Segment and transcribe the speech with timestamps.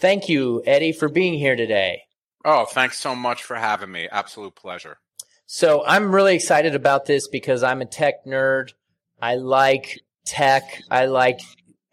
[0.00, 2.02] Thank you, Eddie, for being here today.
[2.44, 4.08] Oh, thanks so much for having me.
[4.10, 4.98] Absolute pleasure.
[5.46, 8.72] So I'm really excited about this because I'm a tech nerd.
[9.20, 10.82] I like tech.
[10.90, 11.40] I like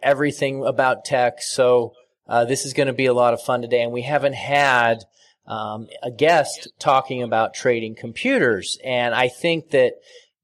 [0.01, 1.41] everything about tech.
[1.41, 1.93] So
[2.27, 3.81] uh, this is going to be a lot of fun today.
[3.81, 5.03] And we haven't had
[5.45, 8.77] um, a guest talking about trading computers.
[8.83, 9.93] And I think that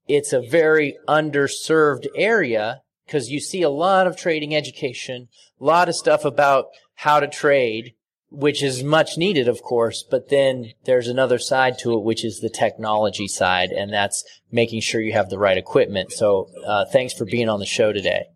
[0.06, 5.28] it's a very underserved area because you see a lot of trading education,
[5.60, 7.94] a lot of stuff about how to trade
[8.30, 12.40] which is much needed, of course, but then there's another side to it, which is
[12.40, 16.12] the technology side, and that's making sure you have the right equipment.
[16.12, 18.26] So, uh, thanks for being on the show today.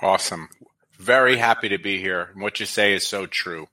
[0.00, 0.48] Awesome.
[0.98, 2.30] Very happy to be here.
[2.34, 3.68] What you say is so true.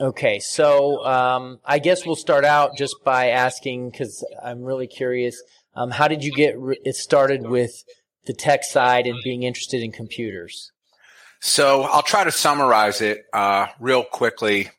[0.00, 5.40] Okay, so um, I guess we'll start out just by asking, because I'm really curious,
[5.74, 7.84] um, how did you get re- it started with
[8.26, 10.72] the tech side and being interested in computers?
[11.40, 14.70] So I'll try to summarize it uh, real quickly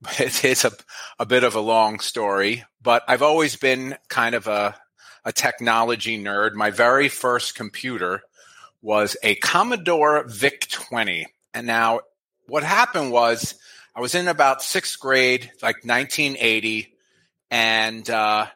[0.18, 0.72] it's a,
[1.18, 4.76] a bit of a long story, but I've always been kind of a,
[5.24, 6.54] a technology nerd.
[6.54, 8.22] My very first computer
[8.80, 11.26] was a Commodore VIC 20.
[11.54, 12.00] And now
[12.46, 13.56] what happened was
[13.94, 16.94] I was in about sixth grade, like 1980,
[17.50, 18.46] and uh,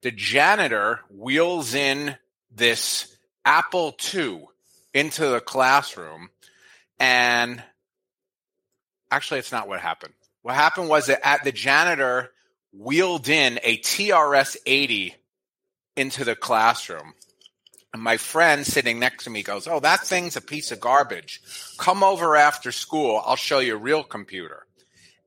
[0.00, 2.16] the janitor wheels in
[2.50, 4.46] this Apple II
[4.94, 6.30] into the classroom.
[6.98, 7.62] And
[9.10, 10.14] actually, it's not what happened.
[10.46, 12.30] What happened was that at the janitor
[12.72, 15.16] wheeled in a TRS 80
[15.96, 17.14] into the classroom.
[17.92, 21.40] And my friend sitting next to me goes, Oh, that thing's a piece of garbage.
[21.78, 23.20] Come over after school.
[23.26, 24.68] I'll show you a real computer.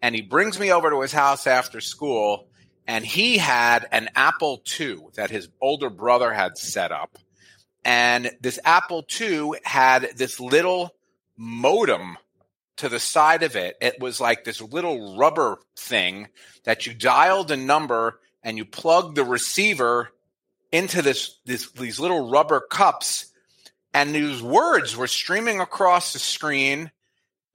[0.02, 2.48] And he brings me over to his house after school.
[2.88, 7.18] And he had an Apple II that his older brother had set up.
[7.84, 10.96] And this Apple II had this little
[11.36, 12.18] modem
[12.80, 16.30] to the side of it, it was like this little rubber thing
[16.64, 20.10] that you dialed a number and you plugged the receiver
[20.72, 23.34] into this, this these little rubber cups
[23.94, 26.92] and these words were streaming across the screen.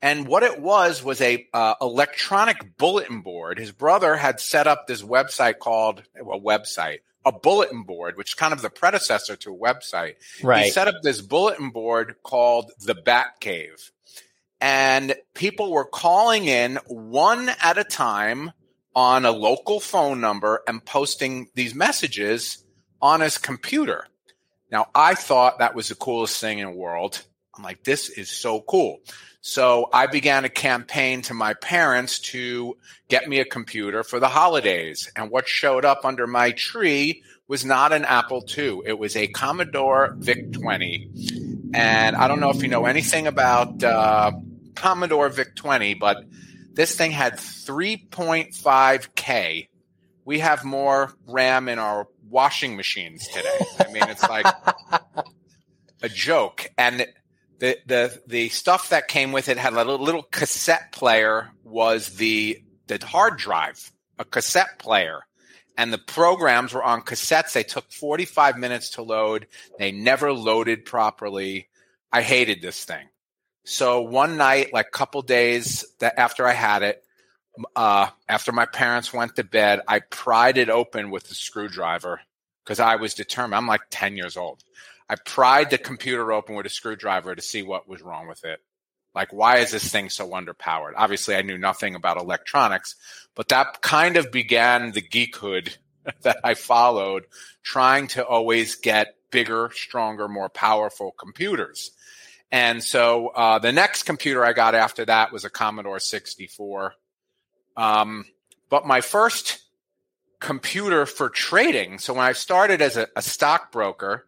[0.03, 3.59] And what it was was a uh, electronic bulletin board.
[3.59, 8.35] His brother had set up this website called a website a bulletin board which is
[8.35, 10.17] kind of the predecessor to a website.
[10.43, 10.67] Right.
[10.67, 13.91] he set up this bulletin board called the bat cave
[14.65, 18.51] and people were calling in one at a time
[18.95, 22.65] on a local phone number and posting these messages
[23.03, 24.07] on his computer.
[24.73, 27.23] Now, I thought that was the coolest thing in the world.
[27.55, 29.01] I'm like, this is so cool.
[29.43, 32.79] So I began a campaign to my parents to
[33.11, 35.13] get me a computer for the holidays.
[35.15, 38.81] And what showed up under my tree was not an Apple II.
[38.87, 41.11] It was a Commodore VIC 20.
[41.75, 44.33] And I don't know if you know anything about uh,
[44.75, 46.25] Commodore VIC 20, but
[46.73, 49.69] this thing had 3.5K.
[50.25, 53.59] We have more RAM in our washing machines today.
[53.79, 54.47] I mean, it's like
[56.03, 56.67] a joke.
[56.77, 57.07] And
[57.59, 62.17] the, the, the stuff that came with it had a little, little cassette player was
[62.17, 65.21] the, the hard drive, a cassette player.
[65.77, 67.53] And the programs were on cassettes.
[67.53, 69.47] They took 45 minutes to load.
[69.79, 71.69] They never loaded properly.
[72.13, 73.09] I hated this thing.
[73.65, 77.03] So one night, like a couple days that after I had it,
[77.75, 82.21] uh, after my parents went to bed, I pried it open with a screwdriver
[82.65, 83.57] because I was determined.
[83.57, 84.63] I'm like 10 years old.
[85.09, 88.61] I pried the computer open with a screwdriver to see what was wrong with it.
[89.15, 90.93] Like, why is this thing so underpowered?
[90.97, 92.97] Obviously, I knew nothing about electronics,
[93.35, 95.77] but that kind of began the geekhood
[96.23, 97.25] that I followed,
[97.63, 101.93] trying to always get bigger, stronger, more powerful computers.
[102.55, 106.95] And so uh, the next computer I got after that was a Commodore 64.
[107.77, 108.27] Um,
[108.71, 109.61] but my first
[110.39, 114.25] computer for trading, so when I started as a, a stockbroker,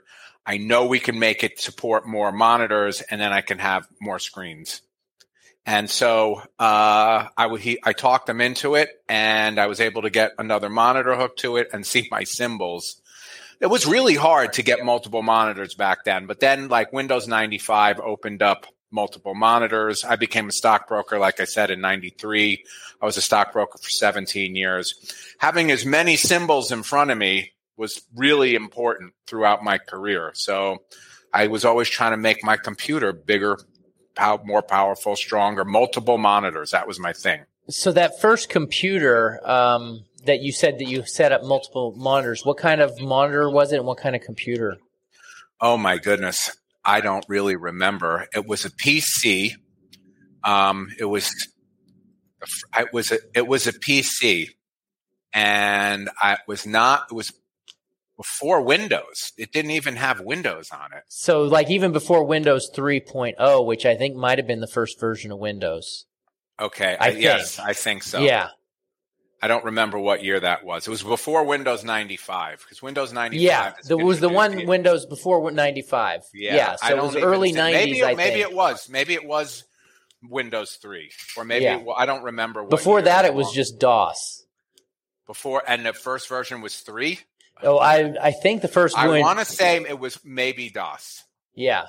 [0.49, 4.19] i know we can make it support more monitors and then i can have more
[4.19, 4.83] screens
[5.69, 10.09] and so uh, I, he, I talked them into it, and I was able to
[10.09, 13.03] get another monitor hooked to it and see my symbols.
[13.61, 18.01] It was really hard to get multiple monitors back then, but then like Windows 95
[18.01, 20.05] opened up multiple monitors.
[20.05, 22.65] I became a stockbroker, like I said, in 93.
[23.03, 24.95] I was a stockbroker for 17 years.
[25.37, 30.33] Having as many symbols in front of me was really important throughout my career.
[30.35, 30.83] So
[31.33, 33.59] I was always trying to make my computer bigger
[34.15, 36.73] pow- more powerful, stronger, multiple monitors.
[36.73, 37.45] That was my thing.
[37.71, 42.57] So that first computer um, that you said that you set up multiple monitors, what
[42.57, 44.79] kind of monitor was it, and what kind of computer?
[45.61, 48.27] Oh my goodness, I don't really remember.
[48.35, 49.53] It was a PC.
[50.43, 51.31] Um, it was
[52.79, 54.49] it was a it was a PC,
[55.33, 57.07] and I was not.
[57.11, 57.33] It was
[58.19, 59.33] before Windows.
[59.39, 61.05] It didn't even have Windows on it.
[61.09, 65.33] So, like, even before Windows 3.0, which I think might have been the first version
[65.33, 66.05] of Windows.
[66.61, 66.97] Okay.
[67.01, 68.21] I, yes, I think so.
[68.21, 68.51] Yeah.
[69.41, 70.89] I don't remember what year that was.
[70.89, 73.41] It was before Windows 95 because Windows 95.
[73.41, 76.23] Yeah, it was the one Windows before 95.
[76.35, 77.73] Yeah, yeah so it was early 90s.
[77.73, 78.51] Maybe, I maybe think.
[78.51, 78.89] it was.
[78.89, 79.63] Maybe it was
[80.29, 81.79] Windows 3, or maybe yeah.
[81.79, 82.65] it, I don't remember.
[82.65, 84.45] before that, it was just DOS.
[85.29, 87.21] Before and the first version was three.
[87.63, 91.25] Oh, I I think the first I want to say it was maybe DOS.
[91.55, 91.87] Yeah,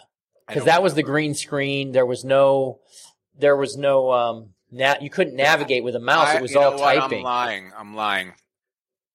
[0.48, 1.92] because that was the green screen.
[1.92, 2.80] There was no,
[3.38, 4.50] there was no um.
[4.72, 6.28] Na- you couldn't navigate with a mouse.
[6.28, 7.20] I, it was all typing.
[7.20, 7.72] I'm lying.
[7.76, 8.34] I'm lying.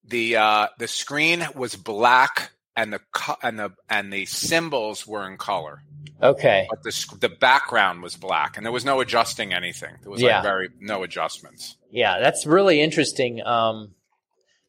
[0.03, 5.29] The uh the screen was black and the co- and the and the symbols were
[5.29, 5.81] in color.
[6.21, 6.67] Okay.
[6.69, 9.95] But the the background was black, and there was no adjusting anything.
[10.01, 10.35] There was yeah.
[10.35, 11.77] like very no adjustments.
[11.89, 13.41] Yeah, that's really interesting.
[13.45, 13.94] Um,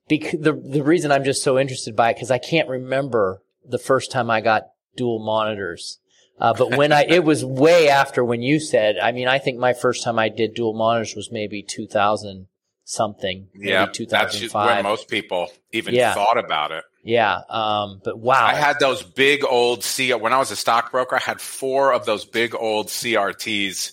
[0.08, 3.78] because the the reason I'm just so interested by it because I can't remember the
[3.78, 5.98] first time I got dual monitors.
[6.38, 9.58] Uh, but when I, it was way after when you said, I mean, I think
[9.58, 12.46] my first time I did dual monitors was maybe 2000
[12.84, 13.48] something.
[13.54, 13.86] Yeah.
[13.86, 14.50] 2005.
[14.50, 16.14] That's where most people even yeah.
[16.14, 16.84] thought about it.
[17.02, 17.40] Yeah.
[17.48, 18.46] Um, but wow.
[18.46, 22.04] I had those big old C, when I was a stockbroker, I had four of
[22.04, 23.92] those big old CRTs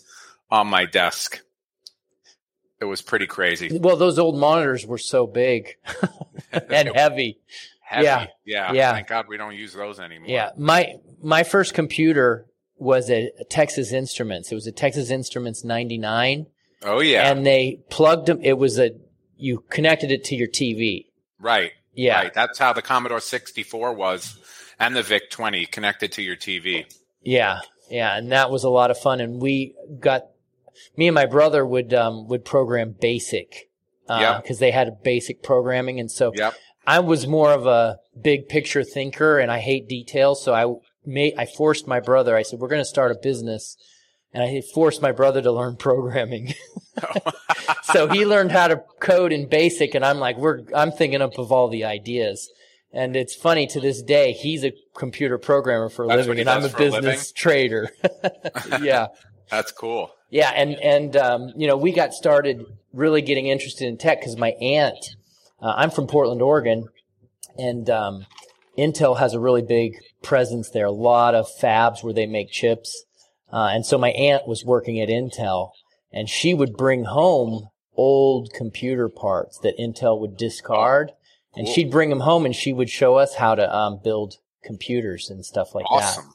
[0.50, 1.39] on my desk.
[2.84, 3.80] It was pretty crazy.
[3.80, 5.78] Well, those old monitors were so big
[6.52, 7.40] and heavy.
[7.80, 8.04] heavy.
[8.04, 8.28] Yeah.
[8.44, 8.74] yeah.
[8.74, 8.92] Yeah.
[8.92, 10.28] Thank God we don't use those anymore.
[10.28, 10.50] Yeah.
[10.58, 12.46] My my first computer
[12.76, 14.52] was a, a Texas Instruments.
[14.52, 16.48] It was a Texas Instruments 99.
[16.82, 17.32] Oh yeah.
[17.32, 18.92] And they plugged them it was a
[19.38, 21.06] you connected it to your TV.
[21.40, 21.72] Right.
[21.94, 22.24] Yeah.
[22.24, 22.34] Right.
[22.34, 24.38] That's how the Commodore 64 was
[24.78, 26.94] and the VIC 20 connected to your TV.
[27.22, 27.62] Yeah.
[27.90, 30.26] Yeah, and that was a lot of fun and we got
[30.98, 33.70] me and my brother would um, would program basic
[34.08, 34.58] because uh, yep.
[34.58, 36.53] they had basic programming, and so yep.
[36.86, 40.44] I was more of a big picture thinker, and I hate details.
[40.44, 40.74] So I
[41.06, 42.36] made I forced my brother.
[42.36, 43.77] I said, "We're going to start a business."
[44.36, 46.56] And I forced my brother to learn programming.
[47.84, 51.38] so he learned how to code in basic and I'm like, we're, I'm thinking up
[51.38, 52.50] of all the ideas.
[52.92, 56.50] And it's funny to this day, he's a computer programmer for a That's living and
[56.50, 57.89] I'm a business a trader.
[58.82, 59.08] yeah.
[59.50, 60.12] That's cool.
[60.34, 64.36] Yeah, and and um, you know we got started really getting interested in tech because
[64.36, 64.98] my aunt,
[65.62, 66.88] uh, I'm from Portland, Oregon,
[67.56, 68.25] and um,
[68.75, 70.88] Intel has a really big presence there.
[70.88, 73.06] A lot of fabs where they make chips,
[73.52, 75.70] uh, and so my aunt was working at Intel,
[76.12, 81.18] and she would bring home old computer parts that Intel would discard, cool.
[81.60, 85.30] and she'd bring them home, and she would show us how to um, build computers
[85.30, 86.25] and stuff like awesome.
[86.25, 86.33] that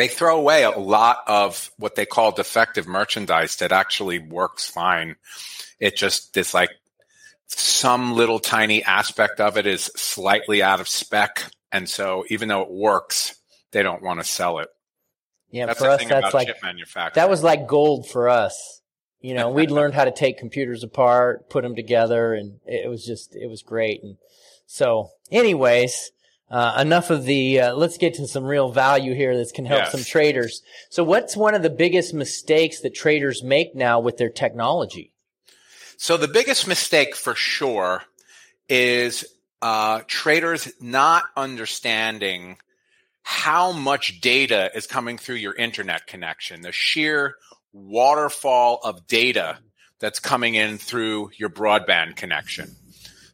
[0.00, 5.16] they throw away a lot of what they call defective merchandise that actually works fine.
[5.78, 6.70] It just is like
[7.48, 11.44] some little tiny aspect of it is slightly out of spec.
[11.70, 13.36] And so even though it works,
[13.72, 14.68] they don't want to sell it.
[15.50, 16.48] Yeah, that's for us, that's like
[17.14, 18.80] that was like gold for us.
[19.20, 23.04] You know, we'd learned how to take computers apart, put them together, and it was
[23.04, 24.02] just it was great.
[24.02, 24.16] And
[24.66, 26.12] so, anyways,
[26.50, 29.82] uh, enough of the uh, let's get to some real value here that can help
[29.84, 29.92] Yes.
[29.92, 30.62] some traders.
[30.90, 35.12] So, what's one of the biggest mistakes that traders make now with their technology?
[36.02, 38.02] So the biggest mistake for sure
[38.70, 39.22] is
[39.60, 42.56] uh, traders not understanding
[43.22, 47.34] how much data is coming through your internet connection, the sheer
[47.74, 49.58] waterfall of data
[49.98, 52.74] that's coming in through your broadband connection.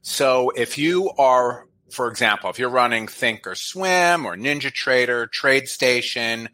[0.02, 6.48] So if you are, for example, if you're running Thinkorswim or Ninja Trader, TradeStation,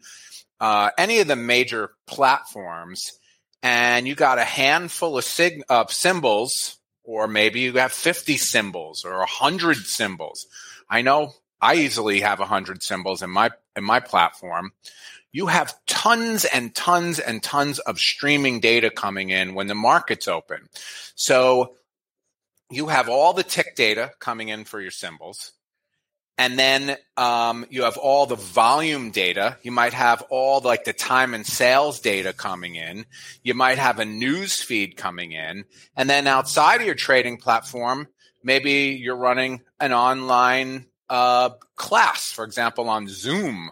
[0.61, 3.19] uh, any of the major platforms,
[3.61, 9.03] and you got a handful of, sig- of symbols, or maybe you have 50 symbols
[9.03, 10.47] or 100 symbols.
[10.89, 14.71] I know I easily have 100 symbols in my in my platform.
[15.33, 20.29] You have tons and tons and tons of streaming data coming in when the market's
[20.29, 20.69] open.
[21.15, 21.75] So
[22.69, 25.51] you have all the tick data coming in for your symbols.
[26.37, 29.57] And then um, you have all the volume data.
[29.61, 33.05] You might have all like the time and sales data coming in.
[33.43, 35.65] You might have a news feed coming in.
[35.95, 38.07] And then outside of your trading platform,
[38.43, 43.69] maybe you're running an online uh, class, for example, on Zoom.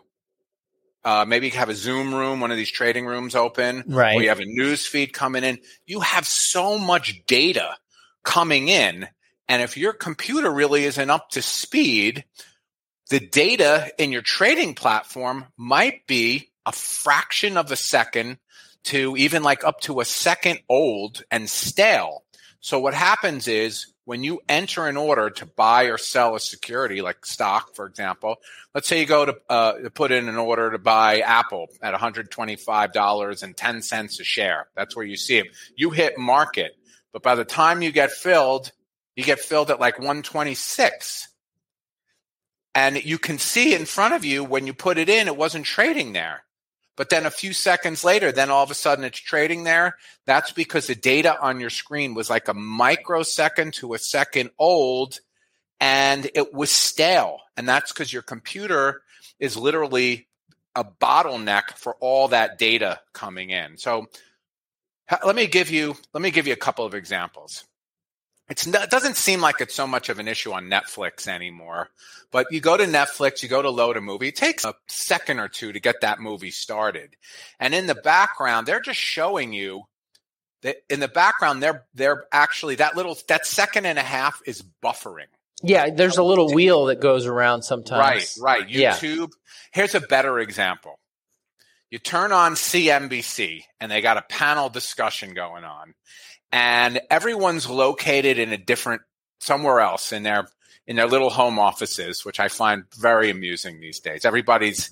[1.04, 4.18] Uh, maybe you have a Zoom room, one of these trading rooms open, Right.
[4.18, 5.58] or you have a news feed coming in.
[5.88, 7.76] You have so much data
[8.24, 9.08] coming in.
[9.48, 12.25] And if your computer really isn't up to speed,
[13.10, 18.38] the data in your trading platform might be a fraction of a second
[18.86, 22.24] to even like up to a second old and stale.
[22.62, 27.01] So what happens is when you enter an order to buy or sell a security,
[27.01, 28.38] like stock, for example,
[28.74, 31.94] let's say you go to uh, to put in an order to buy Apple at
[31.94, 34.68] $125.10 a share.
[34.75, 35.48] That's where you see it.
[35.75, 36.78] You hit market,
[37.13, 38.72] but by the time you get filled,
[39.15, 41.27] you get filled at like 126.
[42.74, 45.65] And you can see in front of you when you put it in, it wasn't
[45.65, 46.44] trading there.
[46.96, 49.98] But then a few seconds later, then all of a sudden it's trading there.
[50.25, 55.20] That's because the data on your screen was like a microsecond to a second old
[55.80, 57.39] and it was stale.
[57.58, 59.01] And that's because your computer
[59.39, 60.27] is literally
[60.75, 63.77] a bottleneck for all that data coming in.
[63.77, 64.08] So
[65.25, 67.65] let me give you let me give you a couple of examples.
[68.50, 71.89] It's it doesn't seem like it's so much of an issue on Netflix anymore,
[72.32, 74.27] but you go to Netflix, you go to load a movie.
[74.27, 77.15] It takes a second or two to get that movie started,
[77.60, 79.84] and in the background, they're just showing you
[80.63, 84.63] that in the background, they're they're actually that little that second and a half is
[84.84, 85.27] buffering.
[85.63, 88.38] Yeah, there's a little wheel that goes around sometimes.
[88.41, 88.70] Right, right.
[88.70, 88.96] Yeah.
[88.96, 89.32] YouTube.
[89.72, 91.00] Here's a better example.
[91.92, 95.94] You turn on CNBC and they got a panel discussion going on,
[96.52, 99.02] and everyone's located in a different
[99.40, 100.48] somewhere else in their
[100.88, 104.26] in their little home offices, which I find very amusing these days.
[104.26, 104.92] Everybody's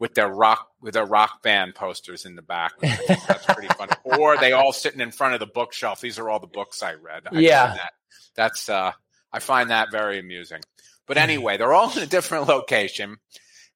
[0.00, 2.72] with their rock with their rock band posters in the back.
[2.80, 3.92] That's pretty funny.
[4.04, 6.00] or they all sitting in front of the bookshelf.
[6.00, 7.28] These are all the books I read.
[7.30, 7.74] I Yeah.
[7.74, 7.92] that,
[8.34, 8.92] that's uh,
[9.32, 10.62] I find that very amusing.
[11.06, 13.18] But anyway, they're all in a different location.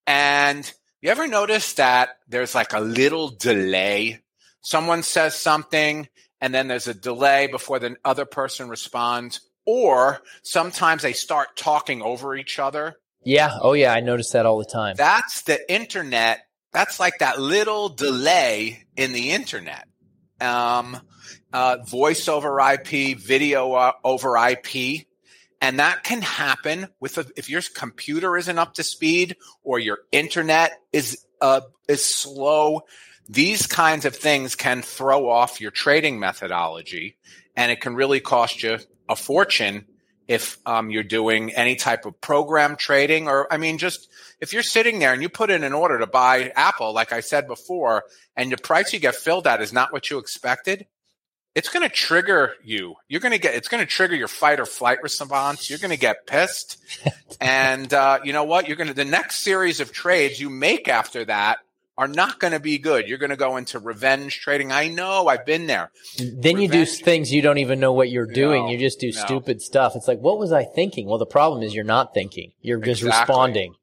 [0.07, 0.71] And
[1.05, 4.23] you ever notice that there's like a little delay?
[4.63, 6.09] Someone says something
[6.41, 9.43] and then there's a delay before the other person responds.
[9.67, 12.97] Or sometimes they start talking over each other.
[13.23, 13.51] Yeah.
[13.61, 13.93] Oh, yeah.
[13.93, 14.97] I notice that all the time.
[14.97, 16.41] That's the internet.
[16.73, 19.87] That's like that little delay in the internet.
[20.41, 20.99] Um,
[21.53, 25.07] uh, voice over IP, video uh, over IP.
[25.65, 30.01] And that can happen with a, if your computer isn't up to speed or your
[30.13, 32.83] internet is uh, is slow.
[33.31, 37.17] These kinds of things can throw off your trading methodology,
[37.57, 38.77] and it can really cost you
[39.09, 39.87] a fortune
[40.29, 44.11] if um, you're doing any type of program trading or I mean just
[44.43, 47.21] if you're sitting there and you put in an order to buy Apple, like I
[47.21, 48.05] said before,
[48.37, 50.85] and the price you get filled at is not what you expected,
[51.55, 52.97] it's going to trigger you.
[53.09, 55.71] You're going to get it's going to trigger your fight or flight response.
[55.71, 56.79] You're going to get pissed,
[57.41, 58.67] and uh, you know what?
[58.69, 61.59] You're going to the next series of trades you make after that
[61.97, 63.07] are not going to be good.
[63.09, 64.73] You're going to go into revenge trading.
[64.73, 65.29] I know.
[65.29, 65.93] I've been there.
[66.19, 68.65] Then you do things you don't even know what you're doing.
[68.65, 69.21] No, you just do no.
[69.25, 69.95] stupid stuff.
[69.95, 71.07] It's like, what was I thinking?
[71.07, 72.53] Well, the problem is you're not thinking.
[72.61, 73.33] You're just Exactly.
[73.33, 73.75] responding.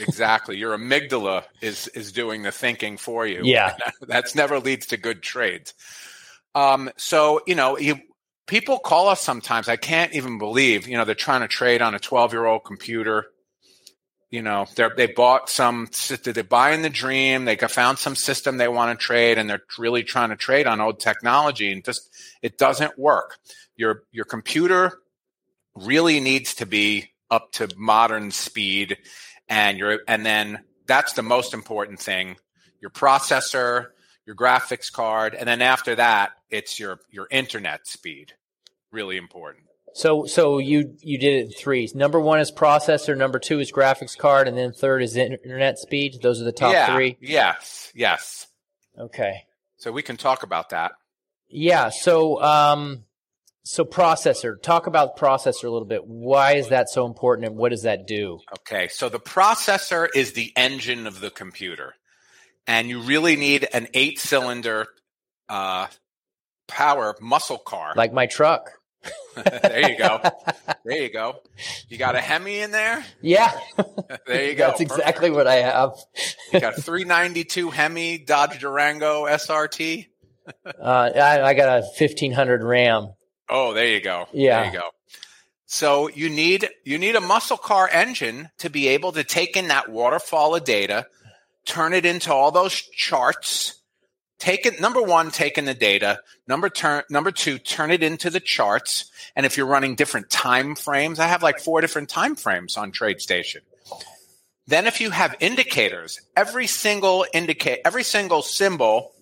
[0.00, 0.56] Exactly.
[0.56, 3.40] Your amygdala is is doing the thinking for you.
[3.44, 3.76] Yeah.
[4.02, 5.74] That's never leads to good trades.
[6.54, 8.00] Um, so you know, you,
[8.46, 9.68] people call us sometimes.
[9.68, 12.64] I can't even believe you know they're trying to trade on a twelve year old
[12.64, 13.26] computer.
[14.30, 15.88] You know, they they bought some.
[16.22, 17.44] They're buying the dream.
[17.44, 20.80] They found some system they want to trade, and they're really trying to trade on
[20.80, 22.10] old technology, and just
[22.42, 23.38] it doesn't work.
[23.76, 25.00] Your your computer
[25.74, 28.98] really needs to be up to modern speed
[29.48, 32.36] and your and then that's the most important thing
[32.80, 33.88] your processor
[34.30, 38.34] your graphics card and then after that it's your your internet speed.
[38.92, 39.64] Really important.
[39.92, 43.72] So so you you did it in threes number one is processor number two is
[43.72, 46.18] graphics card and then third is internet speed.
[46.22, 47.16] Those are the top yeah, three?
[47.20, 48.46] yes yes.
[48.96, 49.46] Okay.
[49.78, 50.92] So we can talk about that.
[51.48, 53.02] Yeah so um
[53.64, 56.06] so processor, talk about processor a little bit.
[56.06, 58.38] Why is that so important and what does that do?
[58.60, 61.94] Okay, so the processor is the engine of the computer.
[62.66, 64.86] And you really need an eight cylinder
[65.48, 65.88] uh,
[66.68, 67.94] power muscle car.
[67.96, 68.70] Like my truck.
[69.34, 70.20] there you go.
[70.84, 71.40] There you go.
[71.88, 73.04] You got a Hemi in there?
[73.22, 73.58] Yeah.
[74.26, 74.68] there you go.
[74.68, 75.34] That's exactly Perfect.
[75.34, 75.92] what I have.
[76.52, 80.06] you got 392 Hemi Dodge Durango SRT?
[80.66, 83.14] uh, I, I, got a 1500 Ram.
[83.48, 84.26] Oh, there you go.
[84.32, 84.62] Yeah.
[84.62, 84.88] There you go.
[85.66, 89.68] So you need you need a muscle car engine to be able to take in
[89.68, 91.06] that waterfall of data,
[91.66, 93.80] turn it into all those charts.
[94.38, 96.20] Take it number one, take in the data.
[96.48, 99.10] Number turn number two, turn it into the charts.
[99.36, 102.90] And if you're running different time frames, I have like four different time frames on
[102.90, 103.60] TradeStation.
[104.66, 109.12] Then if you have indicators, every single indicate every single symbol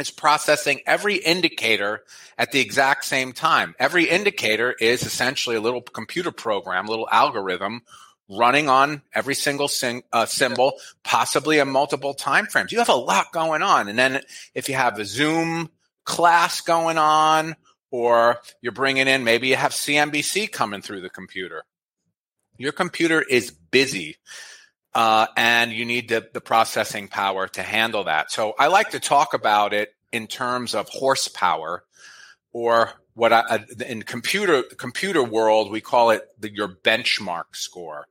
[0.00, 2.02] is processing every indicator
[2.38, 3.74] at the exact same time.
[3.78, 7.82] Every indicator is essentially a little computer program, a little algorithm
[8.30, 12.72] running on every single sing, uh, symbol, possibly in multiple time frames.
[12.72, 13.88] You have a lot going on.
[13.88, 14.20] And then
[14.54, 15.70] if you have a Zoom
[16.04, 17.56] class going on,
[17.90, 21.64] or you're bringing in, maybe you have CNBC coming through the computer.
[22.56, 24.16] Your computer is busy.
[24.94, 28.30] Uh, and you need the, the processing power to handle that.
[28.32, 31.84] So I like to talk about it in terms of horsepower,
[32.52, 38.08] or what I, uh, in computer computer world we call it the, your benchmark score.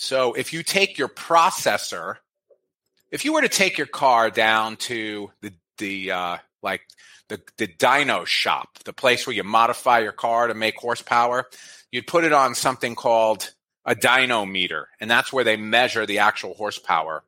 [0.00, 2.18] So if you take your processor,
[3.10, 6.82] if you were to take your car down to the the uh, like
[7.26, 11.46] the the dyno shop, the place where you modify your car to make horsepower,
[11.90, 13.52] you'd put it on something called
[13.84, 17.24] a dyno meter, and that's where they measure the actual horsepower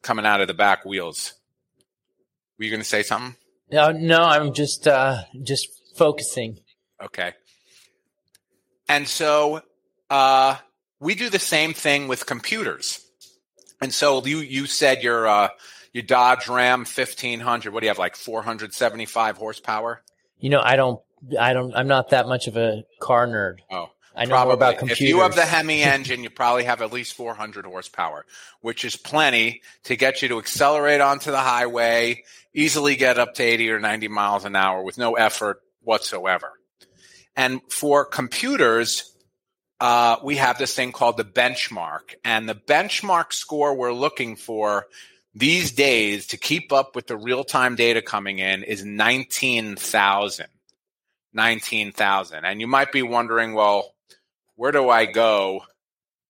[0.00, 1.34] coming out of the back wheels.
[2.56, 3.34] Were you going to say something?
[3.72, 6.60] No, no, I'm just uh, just focusing.
[7.02, 7.32] Okay.
[8.88, 9.60] And so
[10.08, 10.56] uh,
[11.00, 13.00] we do the same thing with computers.
[13.80, 15.48] And so you you said your uh,
[15.92, 17.72] your Dodge Ram 1500.
[17.72, 17.98] What do you have?
[17.98, 20.02] Like 475 horsepower?
[20.38, 21.00] You know, I don't.
[21.38, 21.74] I don't.
[21.74, 23.58] I'm not that much of a car nerd.
[23.70, 24.46] Oh, I know Probably.
[24.46, 25.00] more about computers.
[25.00, 28.26] If you have the Hemi engine, you probably have at least 400 horsepower,
[28.60, 33.42] which is plenty to get you to accelerate onto the highway, easily get up to
[33.42, 36.52] 80 or 90 miles an hour with no effort whatsoever.
[37.36, 39.13] And for computers,
[39.80, 42.14] uh, we have this thing called the benchmark.
[42.24, 44.86] And the benchmark score we're looking for
[45.34, 50.46] these days to keep up with the real time data coming in is 19,000.
[51.32, 52.44] 19,000.
[52.44, 53.92] And you might be wondering, well,
[54.54, 55.64] where do I go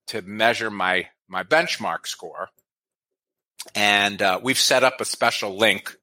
[0.09, 2.49] to measure my my benchmark score?
[3.75, 5.97] And uh, we've set up a special link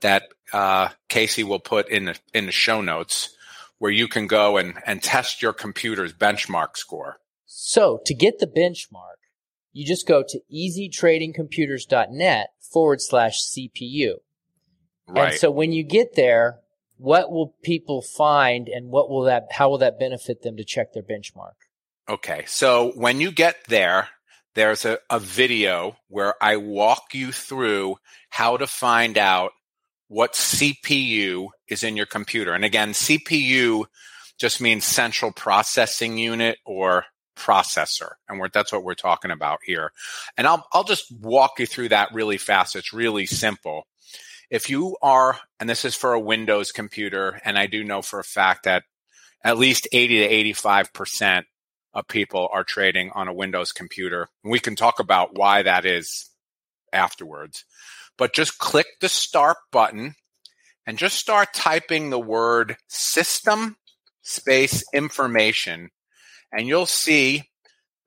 [0.00, 3.34] that uh, Casey will put in the, in the show notes
[3.80, 7.18] where you can go and, and test your computer's benchmark score.
[7.46, 9.16] So to get the benchmark,
[9.72, 14.14] you just go to easytradingcomputers.net forward slash CPU.
[15.08, 15.32] Right.
[15.32, 16.60] And so when you get there,
[17.00, 20.92] what will people find and what will that how will that benefit them to check
[20.92, 21.54] their benchmark
[22.10, 24.08] okay so when you get there
[24.54, 27.96] there's a, a video where i walk you through
[28.28, 29.52] how to find out
[30.10, 32.52] what cpu is in your computer.
[32.52, 33.84] And again cpu
[34.38, 37.04] just means central processing unit or
[37.36, 38.12] processor.
[38.28, 39.92] And that's what we're talking about here.
[40.36, 42.74] And I'll, I'll just walk you through that really fast.
[42.74, 43.86] It's really simple.
[44.50, 48.18] If you are, and this is for a Windows computer, and I do know for
[48.18, 48.82] a fact that
[49.44, 51.44] at least 80 to 85%
[51.94, 54.28] of people are trading on a Windows computer.
[54.42, 56.30] And We can talk about why that is
[56.92, 57.64] afterwards.
[58.20, 60.14] But just click the start button
[60.86, 63.76] and just start typing the word system
[64.20, 65.88] space information,
[66.52, 67.44] and you'll see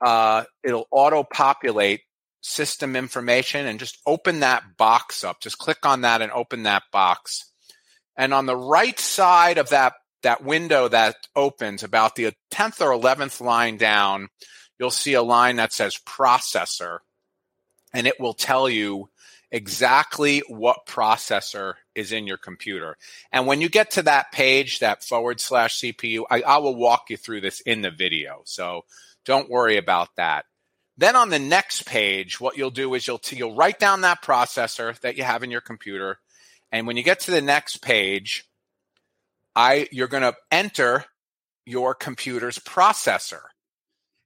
[0.06, 2.02] uh, it'll auto populate
[2.42, 5.42] system information and just open that box up.
[5.42, 7.52] Just click on that and open that box.
[8.16, 12.92] And on the right side of that, that window that opens about the 10th or
[12.92, 14.28] 11th line down,
[14.78, 17.00] you'll see a line that says processor
[17.94, 19.10] and it will tell you
[19.54, 22.98] exactly what processor is in your computer.
[23.32, 27.12] And when you get to that page, that forward slash CPU, I, I will walk
[27.12, 28.42] you through this in the video.
[28.46, 28.84] So
[29.26, 30.46] don't worry about that.
[30.98, 35.00] Then on the next page, what you'll do is you'll you'll write down that processor
[35.02, 36.20] that you have in your computer,
[36.72, 38.46] and when you get to the next page,
[39.56, 41.06] I you're going to enter
[41.66, 43.42] your computer's processor.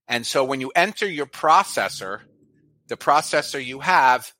[0.09, 2.21] And so when you enter your processor,
[2.87, 4.33] the processor you have,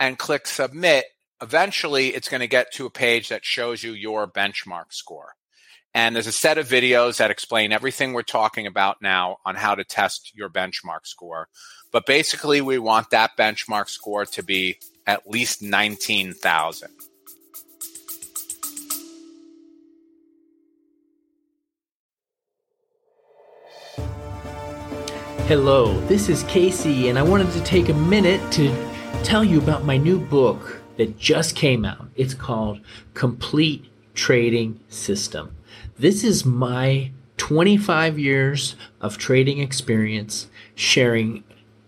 [0.00, 1.06] and click submit,
[1.42, 5.34] eventually it's going to get to a page that shows you your benchmark score.
[5.94, 9.74] And there's a set of videos that explain everything we're talking about now on how
[9.74, 11.48] to test your benchmark score.
[11.90, 16.90] But basically, we want that benchmark score to be at least 19,000.
[25.46, 28.68] Hello, this is Casey, and I wanted to take a minute to
[29.28, 32.08] tell you about my new book that just came out.
[32.16, 32.80] It's called
[33.12, 35.54] Complete Trading System.
[35.98, 41.44] This is my 25 years of trading experience sharing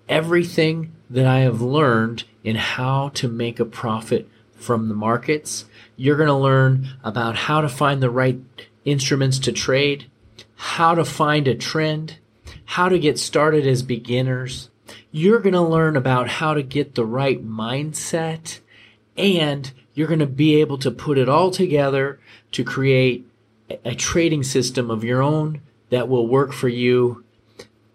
[0.06, 5.64] everything that I have learned in how to make a profit from the markets.
[5.96, 8.38] You're going to learn about how to find the right
[8.84, 10.10] instruments to trade,
[10.56, 12.18] how to find a trend,
[12.66, 14.68] how to get started as beginners.
[15.12, 18.60] You're going to learn about how to get the right mindset
[19.16, 22.20] and you're going to be able to put it all together
[22.52, 23.26] to create
[23.84, 27.24] a trading system of your own that will work for you.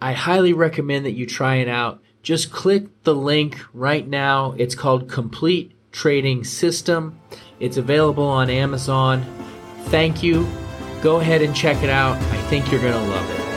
[0.01, 2.01] I highly recommend that you try it out.
[2.21, 4.53] Just click the link right now.
[4.57, 7.19] It's called Complete Trading System.
[7.59, 9.25] It's available on Amazon.
[9.85, 10.47] Thank you.
[11.01, 12.17] Go ahead and check it out.
[12.17, 13.54] I think you're going to love it.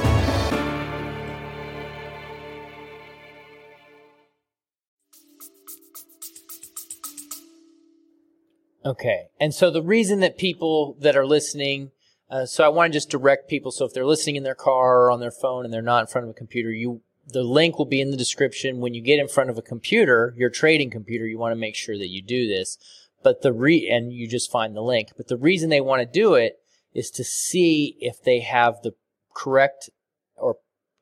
[8.88, 9.28] Okay.
[9.38, 11.90] And so the reason that people that are listening,
[12.30, 13.70] uh, so I want to just direct people.
[13.70, 16.06] So if they're listening in their car or on their phone and they're not in
[16.06, 18.80] front of a computer, you, the link will be in the description.
[18.80, 21.74] When you get in front of a computer, your trading computer, you want to make
[21.74, 22.78] sure that you do this.
[23.22, 25.10] But the re, and you just find the link.
[25.18, 26.58] But the reason they want to do it
[26.94, 28.94] is to see if they have the
[29.34, 29.90] correct
[30.34, 30.56] or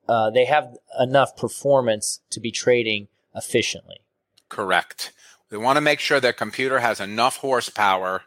[0.08, 4.00] uh, they have enough performance to be trading efficiently.
[4.48, 5.12] Correct.
[5.50, 8.22] They want to make sure their computer has enough horsepower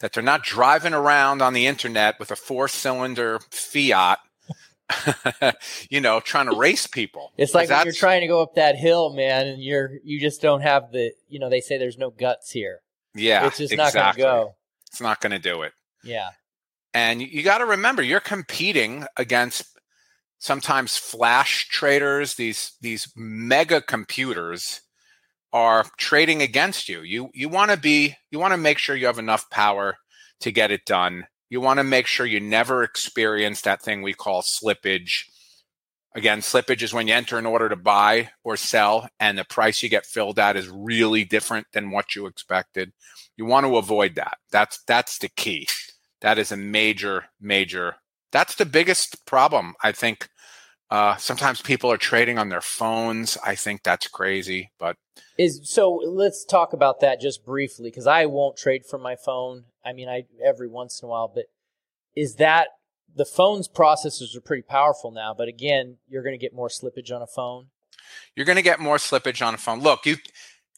[0.00, 4.18] that they're not driving around on the internet with a four cylinder Fiat,
[5.90, 7.32] you know, trying to race people.
[7.38, 10.42] It's like when you're trying to go up that hill, man, and you're you just
[10.42, 12.80] don't have the you know, they say there's no guts here.
[13.14, 13.46] Yeah.
[13.46, 14.00] It's just exactly.
[14.00, 14.54] not gonna go.
[14.90, 15.72] It's not gonna do it.
[16.04, 16.30] Yeah.
[16.94, 19.64] And you, you gotta remember you're competing against
[20.38, 24.82] sometimes flash traders, these these mega computers
[25.52, 27.02] are trading against you.
[27.02, 29.96] You you want to be you want to make sure you have enough power
[30.40, 31.26] to get it done.
[31.50, 35.24] You want to make sure you never experience that thing we call slippage.
[36.14, 39.82] Again, slippage is when you enter an order to buy or sell and the price
[39.82, 42.92] you get filled at is really different than what you expected.
[43.36, 44.38] You want to avoid that.
[44.50, 45.68] That's that's the key.
[46.20, 47.96] That is a major major
[48.32, 50.28] that's the biggest problem I think
[50.92, 53.38] uh, sometimes people are trading on their phones.
[53.42, 54.98] I think that's crazy, but
[55.38, 55.94] is so.
[56.06, 59.64] Let's talk about that just briefly because I won't trade from my phone.
[59.82, 61.46] I mean, I every once in a while, but
[62.14, 62.68] is that
[63.16, 65.32] the phone's processors are pretty powerful now?
[65.32, 67.68] But again, you're going to get more slippage on a phone.
[68.36, 69.80] You're going to get more slippage on a phone.
[69.80, 70.16] Look, you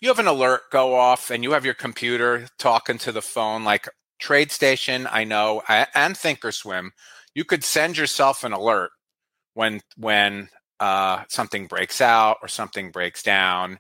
[0.01, 3.65] you have an alert go off, and you have your computer talking to the phone
[3.65, 3.89] like
[4.23, 5.09] TradeStation.
[5.11, 6.91] I know, and Thinkorswim.
[7.35, 8.93] You could send yourself an alert
[9.55, 10.49] when when
[10.81, 13.79] uh, something breaks out or something breaks down,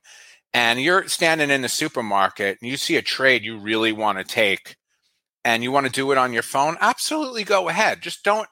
[0.52, 4.24] and you're standing in the supermarket and you see a trade you really want to
[4.24, 4.76] take,
[5.44, 8.00] and you want to do it on your phone, absolutely go ahead.
[8.00, 8.48] Just don't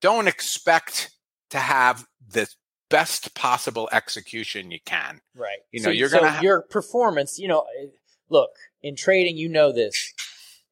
[0.00, 1.10] don't expect
[1.50, 2.48] to have the
[2.90, 5.20] best possible execution you can.
[5.34, 5.58] Right.
[5.72, 7.38] You know, so, you're so gonna ha- your performance.
[7.38, 7.86] You know, eh,
[8.28, 8.50] look
[8.82, 10.12] in trading, you know this.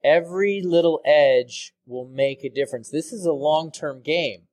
[0.02, 2.90] Every little edge will make a difference.
[2.90, 4.48] This is a long term game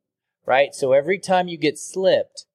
[0.45, 0.73] right?
[0.73, 2.45] So every time you get slipped,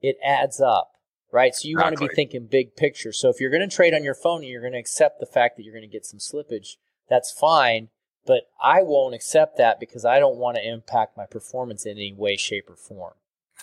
[0.00, 0.92] it adds up,
[1.32, 1.54] right?
[1.54, 1.90] So you exactly.
[1.90, 3.12] want to be thinking big picture.
[3.12, 5.26] So if you're going to trade on your phone and you're going to accept the
[5.26, 6.76] fact that you're going to get some slippage,
[7.08, 7.88] that's fine.
[8.26, 12.12] But I won't accept that because I don't want to impact my performance in any
[12.12, 13.14] way, shape, or form.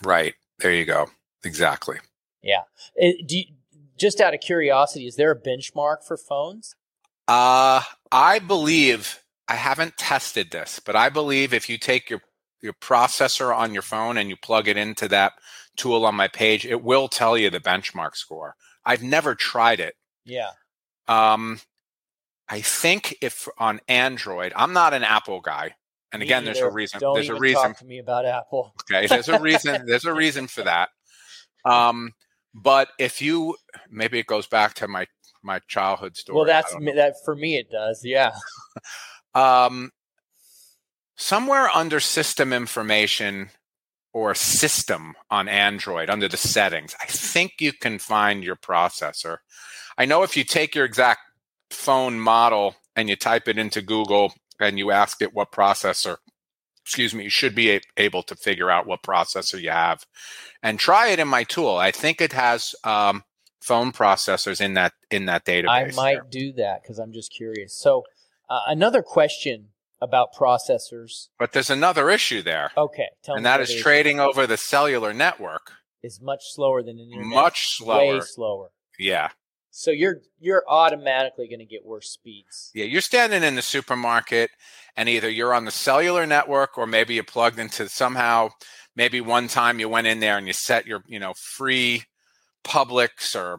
[0.02, 0.34] Right.
[0.60, 1.10] There you go.
[1.44, 1.98] Exactly.
[2.42, 2.62] Yeah.
[2.94, 3.44] It, eh, you,
[3.98, 6.74] just out of curiosity, is there a benchmark for phones?
[7.28, 12.22] Uh, I believe I haven't tested this, but I believe if you take your
[12.64, 15.34] your processor on your phone and you plug it into that
[15.76, 18.56] tool on my page, it will tell you the benchmark score.
[18.84, 19.94] I've never tried it.
[20.24, 20.50] Yeah.
[21.06, 21.60] Um,
[22.48, 25.74] I think if on Android, I'm not an Apple guy,
[26.12, 27.00] and Me again, there's a reason.
[27.00, 27.62] Don't there's a reason.
[27.62, 28.74] Talk to me about Apple.
[28.90, 29.84] Okay, there's a reason.
[29.86, 30.88] there's a reason for that.
[31.64, 32.12] Um,
[32.54, 33.56] But if you
[33.90, 35.06] maybe it goes back to my
[35.42, 36.36] my childhood story.
[36.36, 38.02] Well, that's that for me it does.
[38.04, 38.32] Yeah.
[39.34, 39.90] um,
[41.16, 43.50] somewhere under system information
[44.12, 49.38] or system on Android under the settings, I think you can find your processor.
[49.98, 51.20] I know if you take your exact
[51.70, 56.16] phone model and you type it into Google and you ask it what processor,
[56.84, 60.04] excuse me, you should be able to figure out what processor you have
[60.62, 61.76] and try it in my tool.
[61.76, 63.24] I think it has um,
[63.60, 65.68] phone processors in that in that database.
[65.68, 66.26] I might there.
[66.30, 67.74] do that because I'm just curious.
[67.74, 68.04] So
[68.48, 69.68] uh, another question
[70.00, 71.28] about processors.
[71.38, 72.70] But there's another issue there.
[72.76, 75.72] Okay, and that is trading over the cellular network
[76.04, 77.34] is much slower than an internet.
[77.34, 78.14] Much slower.
[78.14, 78.70] Way slower.
[78.98, 79.30] Yeah.
[79.70, 82.70] So you're you're automatically going to get worse speeds.
[82.74, 84.50] Yeah, you're standing in the supermarket,
[84.96, 88.50] and either you're on the cellular network, or maybe you're plugged into somehow.
[88.94, 92.04] Maybe one time you went in there and you set your you know free
[92.64, 93.58] Publix or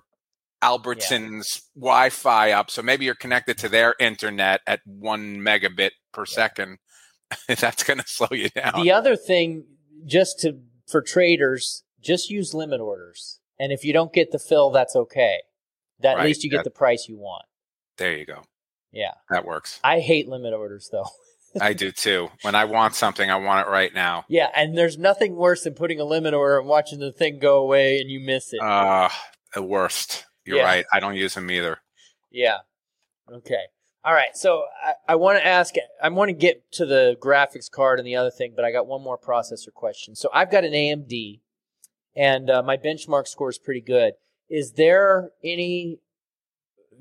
[0.64, 1.82] Albertsons yeah.
[1.82, 6.36] Wi-Fi up, so maybe you're connected to their internet at one megabit per yeah.
[6.36, 6.78] second.
[7.48, 8.82] That's going to slow you down.
[8.82, 9.66] The other thing,
[10.06, 14.70] just to for traders, just use limit orders, and if you don't get the fill,
[14.70, 15.42] that's okay.
[16.02, 16.22] That right.
[16.22, 17.46] at least you get that, the price you want.
[17.98, 18.44] There you go.
[18.92, 19.80] Yeah, that works.
[19.84, 21.08] I hate limit orders though.
[21.60, 22.30] I do too.
[22.42, 24.26] When I want something, I want it right now.
[24.28, 27.58] Yeah, and there's nothing worse than putting a limit order and watching the thing go
[27.58, 28.62] away and you miss it.
[28.62, 29.10] Uh,
[29.54, 30.26] the worst.
[30.46, 30.66] You're yeah.
[30.66, 30.86] right.
[30.94, 31.80] I don't use them either.
[32.30, 32.58] Yeah.
[33.32, 33.64] Okay.
[34.06, 34.38] All right.
[34.38, 38.08] So I, I want to ask, I want to get to the graphics card and
[38.08, 40.16] the other thing, but I got one more processor question.
[40.16, 41.40] So I've got an AMD
[42.16, 44.14] and uh, my benchmark score is pretty good.
[44.48, 45.98] Is there any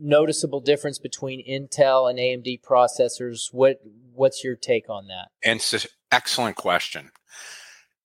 [0.00, 3.52] noticeable difference between Intel and AMD processors?
[3.52, 3.80] What
[4.14, 5.28] What's your take on that?
[5.42, 7.10] And it's an excellent question.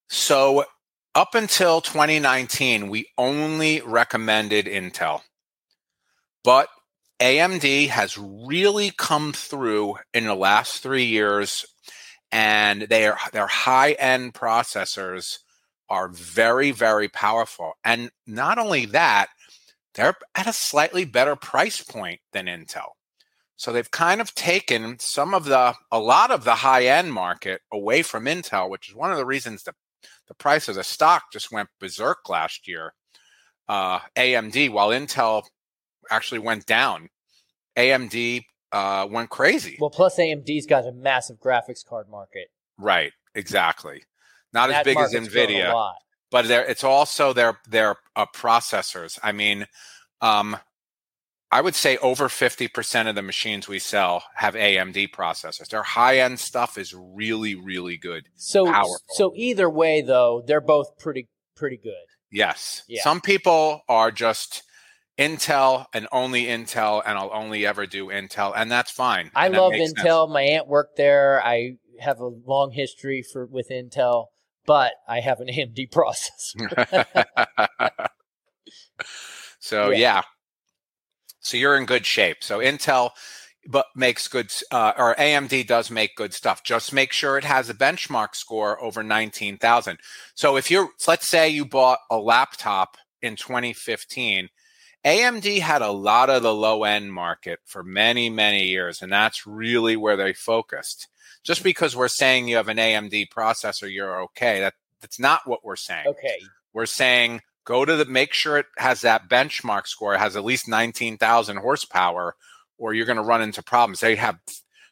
[0.07, 0.65] So
[1.13, 5.21] up until 2019, we only recommended Intel.
[6.43, 6.67] But
[7.19, 11.65] AMD has really come through in the last three years,
[12.31, 15.39] and their their high end processors
[15.89, 17.73] are very very powerful.
[17.83, 19.27] And not only that,
[19.95, 22.91] they're at a slightly better price point than Intel.
[23.57, 27.61] So they've kind of taken some of the a lot of the high end market
[27.73, 29.73] away from Intel, which is one of the reasons the
[30.29, 32.93] the price of the stock just went berserk last year.
[33.67, 35.43] Uh, AMD, while Intel
[36.09, 37.09] actually went down.
[37.77, 39.77] AMD uh, went crazy.
[39.79, 42.47] Well, plus AMD's got a massive graphics card market.
[42.77, 44.03] Right, exactly.
[44.53, 45.93] Not that as big as Nvidia,
[46.31, 49.19] but it's also their their uh, processors.
[49.21, 49.67] I mean,
[50.21, 50.57] um,
[51.51, 55.69] I would say over fifty percent of the machines we sell have AMD processors.
[55.69, 58.27] Their high end stuff is really, really good.
[58.35, 58.97] So, powerful.
[59.09, 61.93] so either way, though, they're both pretty pretty good.
[62.31, 62.83] Yes.
[62.87, 63.03] Yeah.
[63.03, 64.63] Some people are just
[65.19, 69.29] Intel and only Intel, and I'll only ever do Intel, and that's fine.
[69.35, 69.97] I love Intel.
[69.97, 70.33] Sense.
[70.33, 71.43] My aunt worked there.
[71.43, 74.27] I have a long history for with Intel,
[74.65, 77.05] but I have an AMD processor.
[79.59, 79.97] so yeah.
[79.97, 80.21] yeah.
[81.41, 82.37] so you're in good shape.
[82.41, 83.09] So Intel,
[83.67, 86.63] but makes good, uh, or AMD does make good stuff.
[86.63, 89.99] Just make sure it has a benchmark score over nineteen thousand.
[90.33, 94.47] So if you're, let's say you bought a laptop in 2015
[95.05, 99.47] AMD had a lot of the low end market for many, many years, and that's
[99.47, 101.07] really where they focused.
[101.43, 104.59] Just because we're saying you have an AMD processor, you're okay.
[104.59, 106.07] That that's not what we're saying.
[106.07, 106.39] Okay.
[106.73, 110.43] We're saying go to the make sure it has that benchmark score, it has at
[110.43, 112.35] least 19,000 horsepower,
[112.77, 114.01] or you're going to run into problems.
[114.01, 114.39] They have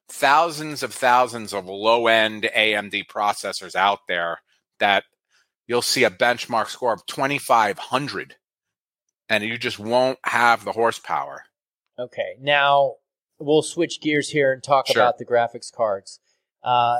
[0.08, 4.39] thousands of thousands of low end AMD processors out there
[4.80, 5.04] that
[5.67, 8.36] you'll see a benchmark score of 2,500
[9.30, 11.44] and you just won't have the horsepower.
[12.00, 12.96] Okay, now
[13.40, 15.02] we'll switch gears here and talk sure.
[15.02, 16.20] about the graphics cards.
[16.63, 17.00] Uh,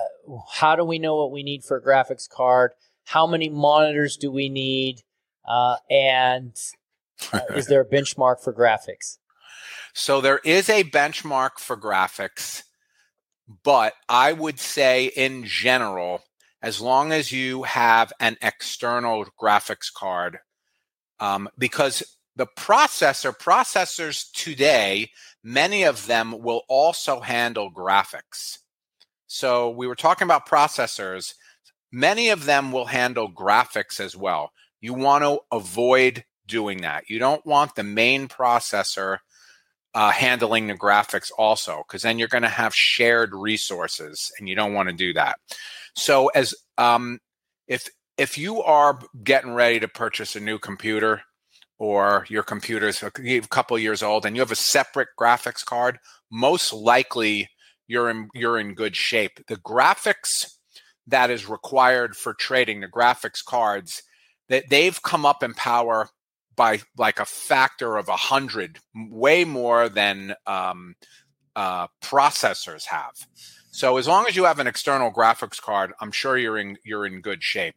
[0.54, 2.72] how do we know what we need for a graphics card?
[3.06, 5.02] How many monitors do we need?
[5.48, 6.56] Uh, and
[7.32, 9.18] uh, is there a benchmark for graphics?
[9.94, 12.64] So there is a benchmark for graphics,
[13.64, 16.22] but I would say in general,
[16.62, 20.40] as long as you have an external graphics card,
[21.20, 25.10] um, because the processor, processors today,
[25.44, 28.60] many of them will also handle graphics.
[29.26, 31.34] So we were talking about processors.
[31.92, 34.52] Many of them will handle graphics as well.
[34.80, 37.10] You want to avoid doing that.
[37.10, 39.18] You don't want the main processor
[39.94, 44.56] uh, handling the graphics also, because then you're going to have shared resources, and you
[44.56, 45.40] don't want to do that.
[45.96, 47.20] So as um,
[47.68, 51.24] if if you are getting ready to purchase a new computer,
[51.80, 53.12] or your computer's a
[53.42, 56.00] couple years old and you have a separate graphics card,
[56.32, 57.50] most likely
[57.88, 59.40] you're in you're in good shape.
[59.48, 60.46] The graphics
[61.08, 64.04] that is required for trading, the graphics cards,
[64.50, 66.10] that they've come up in power
[66.56, 70.96] by like a factor of a hundred, way more than um,
[71.56, 73.14] uh, processors have.
[73.72, 77.06] So as long as you have an external graphics card, I'm sure you're in you're
[77.06, 77.76] in good shape.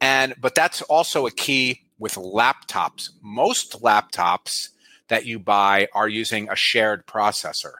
[0.00, 3.10] And but that's also a key with laptops.
[3.22, 4.68] Most laptops
[5.08, 7.74] that you buy are using a shared processor.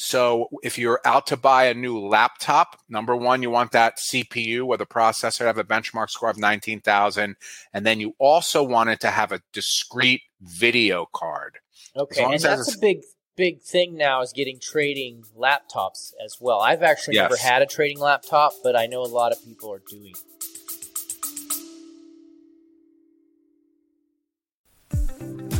[0.00, 4.66] So if you're out to buy a new laptop, number one, you want that CPU
[4.66, 7.34] or the processor to have a benchmark score of 19,000.
[7.72, 11.58] And then you also want it to have a discrete video card.
[11.96, 12.22] Okay.
[12.22, 13.02] And that's a big
[13.34, 16.60] big thing now is getting trading laptops as well.
[16.60, 17.30] I've actually yes.
[17.30, 20.14] never had a trading laptop, but I know a lot of people are doing.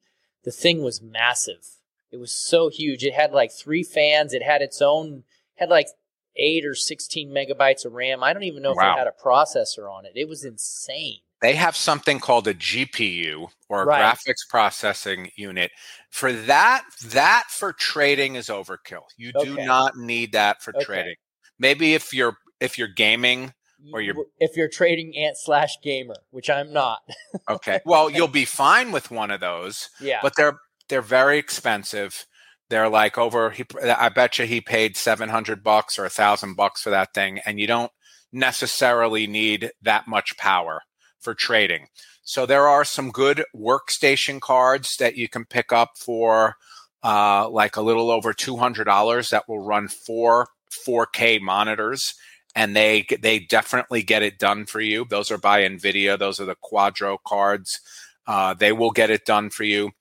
[0.44, 1.70] the thing was massive.
[2.12, 3.06] It was so huge.
[3.06, 5.24] It had like three fans, it had its own
[5.56, 5.88] had like
[6.36, 8.24] eight or 16 megabytes of RAM.
[8.24, 8.92] I don't even know wow.
[8.92, 10.14] if it had a processor on it.
[10.16, 11.20] It was insane.
[11.42, 14.02] They have something called a GPU or right.
[14.02, 15.72] graphics processing unit.
[16.10, 19.04] For that, that for trading is overkill.
[19.18, 19.50] You okay.
[19.50, 20.86] do not need that for okay.
[20.86, 21.16] trading.
[21.60, 23.54] Maybe if you're if you're gaming
[23.92, 27.00] or you're if you're trading ant slash gamer, which I'm not.
[27.50, 27.82] okay.
[27.86, 29.90] Well, you'll be fine with one of those.
[30.00, 30.20] Yeah.
[30.22, 32.26] But they're they're very expensive
[32.74, 36.82] they're like over he i bet you he paid 700 bucks or a thousand bucks
[36.82, 37.92] for that thing and you don't
[38.34, 40.82] necessarily need that much power
[41.22, 41.88] for trading.
[42.24, 46.56] So there are some good workstation cards that you can pick up for
[47.04, 50.48] uh, like a little over $200 that will run four
[50.88, 52.16] 4k monitors
[52.56, 55.06] and they they definitely get it done for you.
[55.10, 56.18] Those are by nvidia.
[56.18, 57.80] Those are the quadro cards.
[58.26, 59.92] Uh, they will get it done for you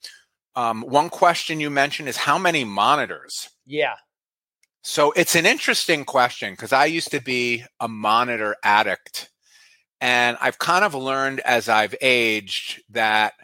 [0.55, 3.49] um, one question you mentioned is how many monitors?
[3.67, 3.95] Yeah.
[4.83, 9.31] So it's an interesting question because I used to be a monitor addict.
[10.01, 13.35] And I've kind of learned as I've aged that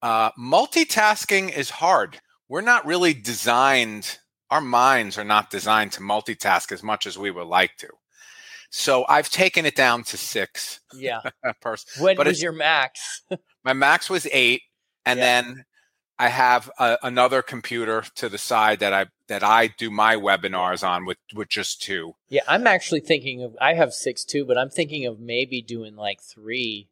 [0.00, 2.18] uh, multitasking is hard.
[2.48, 4.18] We're not really designed,
[4.50, 7.88] our minds are not designed to multitask as much as we would like to.
[8.70, 10.80] So I've taken it down to six.
[10.94, 11.20] Yeah.
[12.00, 13.22] when but was your max?
[13.64, 14.62] my max was eight.
[15.04, 15.42] And yeah.
[15.42, 15.64] then
[16.22, 20.86] I have a, another computer to the side that I that I do my webinars
[20.86, 22.14] on with with just two.
[22.28, 25.96] Yeah, I'm actually thinking of I have six too, but I'm thinking of maybe doing
[25.96, 26.88] like three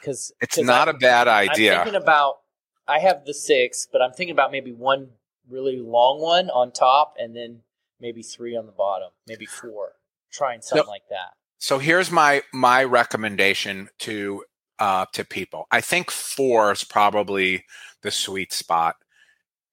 [0.00, 1.78] because it's cause not I'm, a bad idea.
[1.78, 2.42] I'm thinking about
[2.86, 5.08] I have the six, but I'm thinking about maybe one
[5.48, 7.62] really long one on top and then
[8.00, 9.94] maybe three on the bottom, maybe four.
[10.30, 11.34] Trying something so, like that.
[11.58, 14.44] So here's my my recommendation to
[14.80, 15.66] uh, to people.
[15.70, 17.64] I think four is probably
[18.02, 18.96] the sweet spot.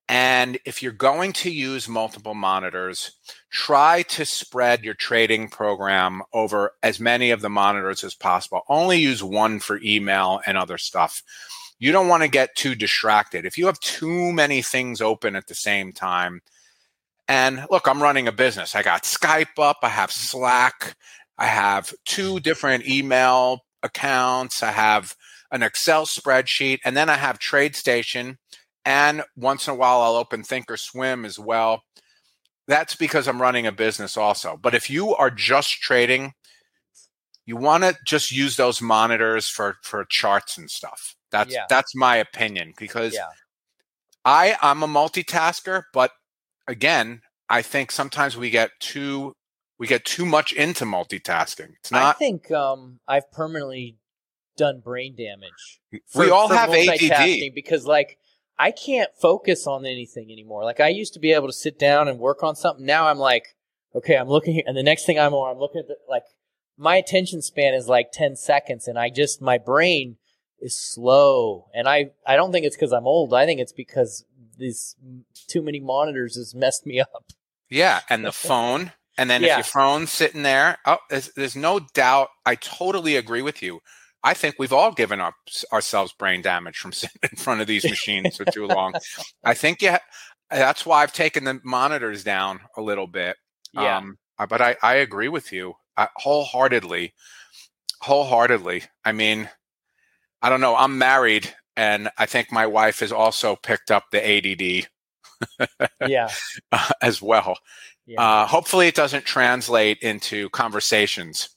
[0.09, 3.11] And if you're going to use multiple monitors,
[3.49, 8.61] try to spread your trading program over as many of the monitors as possible.
[8.69, 11.21] Only use one for email and other stuff.
[11.79, 13.45] You don't want to get too distracted.
[13.45, 16.41] If you have too many things open at the same time,
[17.27, 18.75] and look, I'm running a business.
[18.75, 20.95] I got Skype up, I have Slack,
[21.37, 25.15] I have two different email accounts, I have
[25.51, 28.37] an Excel spreadsheet, and then I have TradeStation.
[28.85, 31.83] And once in a while, I'll open Thinkorswim as well.
[32.67, 34.57] That's because I'm running a business also.
[34.61, 36.33] But if you are just trading,
[37.45, 41.15] you want to just use those monitors for for charts and stuff.
[41.31, 41.65] That's yeah.
[41.69, 43.29] that's my opinion because yeah.
[44.25, 46.11] I I'm a multitasker, but
[46.67, 49.33] again, I think sometimes we get too
[49.77, 51.75] we get too much into multitasking.
[51.79, 52.15] It's not.
[52.15, 53.97] I think um, I've permanently
[54.57, 55.81] done brain damage.
[56.07, 58.17] For, we all have ADD because, like,
[58.59, 60.63] I can't focus on anything anymore.
[60.63, 62.85] Like I used to be able to sit down and work on something.
[62.85, 63.55] Now I'm like,
[63.93, 66.23] okay, I'm looking and the next thing I'm on, I'm looking at the, like
[66.77, 70.17] my attention span is like 10 seconds and I just, my brain
[70.59, 71.67] is slow.
[71.73, 73.33] And I, I don't think it's because I'm old.
[73.33, 74.25] I think it's because
[74.57, 74.95] these
[75.47, 77.25] too many monitors has messed me up.
[77.69, 78.01] Yeah.
[78.09, 78.93] And the phone.
[79.17, 79.53] And then Yeah.
[79.53, 82.29] if your phone's sitting there, oh, there's, there's no doubt.
[82.45, 83.81] I totally agree with you.
[84.23, 85.35] I think we've all given up
[85.71, 88.93] ourselves brain damage from sitting in front of these machines for too long.
[89.43, 89.99] I think yeah,
[90.49, 93.37] that's why I've taken the monitors down a little bit.
[93.73, 93.97] Yeah.
[93.97, 97.13] Um, uh, but I, I agree with you I, wholeheartedly.
[98.01, 98.83] Wholeheartedly.
[99.03, 99.49] I mean,
[100.41, 100.75] I don't know.
[100.75, 104.87] I'm married, and I think my wife has also picked up the ADD
[106.07, 106.29] yeah.
[106.71, 107.57] uh, as well.
[108.07, 108.21] Yeah.
[108.21, 111.49] Uh, hopefully, it doesn't translate into conversations.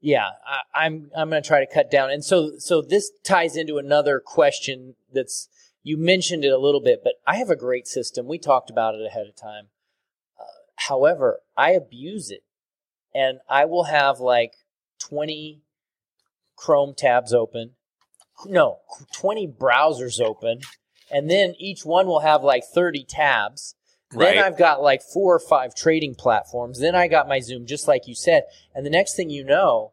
[0.00, 2.10] Yeah, I, I'm I'm going to try to cut down.
[2.10, 5.48] And so so this ties into another question that's
[5.82, 8.26] you mentioned it a little bit, but I have a great system.
[8.26, 9.68] We talked about it ahead of time.
[10.38, 10.44] Uh,
[10.76, 12.44] however, I abuse it,
[13.14, 14.54] and I will have like
[15.00, 15.62] 20
[16.56, 17.72] Chrome tabs open.
[18.46, 18.80] No,
[19.14, 20.60] 20 browsers open,
[21.10, 23.74] and then each one will have like 30 tabs.
[24.12, 24.36] Right.
[24.36, 26.80] Then I've got like four or five trading platforms.
[26.80, 28.44] Then I got my Zoom, just like you said.
[28.74, 29.92] And the next thing you know,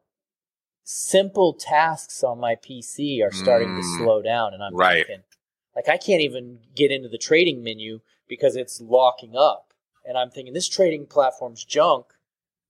[0.84, 3.98] simple tasks on my PC are starting to Mm.
[3.98, 4.54] slow down.
[4.54, 5.06] And I'm Right.
[5.06, 5.26] thinking,
[5.76, 9.74] like, I can't even get into the trading menu because it's locking up.
[10.06, 12.14] And I'm thinking, this trading platform's junk,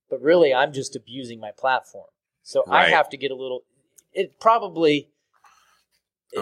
[0.08, 2.08] but really I'm just abusing my platform.
[2.42, 3.64] So I have to get a little,
[4.12, 5.10] it probably,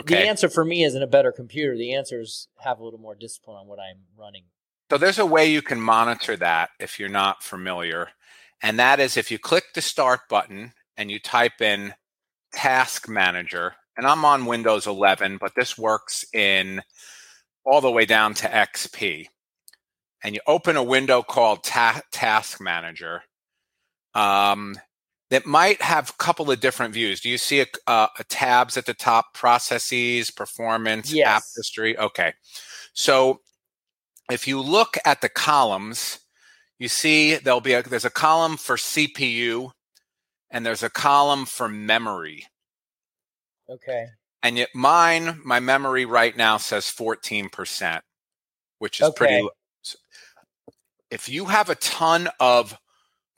[0.07, 1.77] the answer for me isn't a better computer.
[1.77, 4.45] The answer is have a little more discipline on what I'm running.
[4.91, 8.11] So there's a way you can monitor that if you're not familiar.
[8.63, 11.95] And that is if you click the start button and you type in
[12.53, 16.83] task manager, and I'm on Windows 11, but this works in
[17.65, 19.27] all the way down to XP.
[20.23, 23.23] And you open a window called ta- task manager.
[24.15, 24.77] Um,
[25.31, 27.21] that might have a couple of different views.
[27.21, 29.35] Do you see a, uh, a tabs at the top?
[29.35, 31.99] Processes, performance, app history.
[31.99, 32.35] Okay,
[32.93, 33.41] so
[34.31, 36.21] if you look at the columns,
[36.79, 39.71] you see there'll be a, there's a column for CPU,
[40.51, 42.47] and there's a column for memory.
[43.69, 44.07] Okay.
[44.43, 48.01] And yet mine, my memory right now says 14%,
[48.79, 49.35] which is pretty.
[49.35, 49.43] Okay.
[49.43, 49.51] low.
[51.11, 52.77] If you have a ton of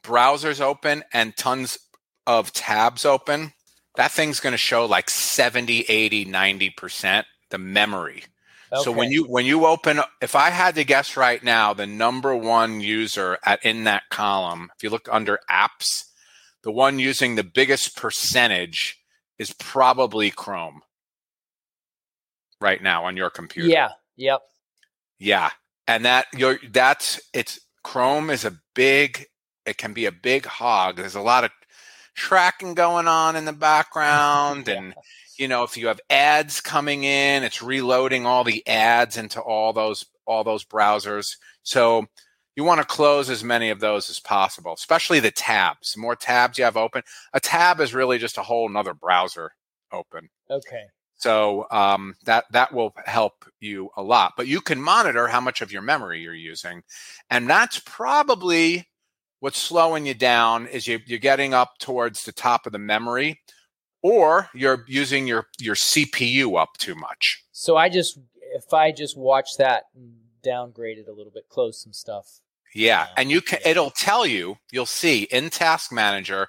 [0.03, 1.79] browsers open and tons
[2.27, 3.53] of tabs open,
[3.97, 8.25] that thing's going to show like 70, 80, 90% the memory.
[8.83, 12.35] So when you when you open if I had to guess right now the number
[12.35, 16.05] one user at in that column, if you look under apps,
[16.63, 18.99] the one using the biggest percentage
[19.39, 20.83] is probably Chrome
[22.61, 23.69] right now on your computer.
[23.69, 23.91] Yeah.
[24.17, 24.41] Yep.
[25.19, 25.51] Yeah.
[25.87, 29.27] And that you're that's it's Chrome is a big
[29.65, 30.97] it can be a big hog.
[30.97, 31.51] There's a lot of
[32.15, 34.95] tracking going on in the background and
[35.39, 39.73] you know if you have ads coming in it's reloading all the ads into all
[39.73, 42.05] those all those browsers so
[42.57, 46.17] you want to close as many of those as possible especially the tabs the more
[46.17, 49.53] tabs you have open a tab is really just a whole nother browser
[49.93, 50.85] open Okay.
[51.17, 54.35] so um, that that will help you a lot.
[54.37, 56.83] But you can monitor how much of your memory you're using,
[57.31, 58.89] and that's probably
[59.41, 60.67] what's slowing you down.
[60.69, 63.41] Is you, you're getting up towards the top of the memory,
[64.03, 67.43] or you're using your your CPU up too much.
[67.53, 68.19] So I just,
[68.55, 72.41] if I just watch that and downgrade it a little bit, close some stuff.
[72.75, 73.15] Yeah, Yeah.
[73.17, 73.59] and you can.
[73.65, 74.57] It'll tell you.
[74.71, 76.49] You'll see in Task Manager.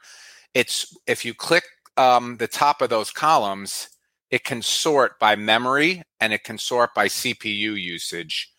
[0.54, 1.64] It's if you click
[1.98, 3.90] um, the top of those columns,
[4.30, 8.52] it can sort by memory and it can sort by CPU usage,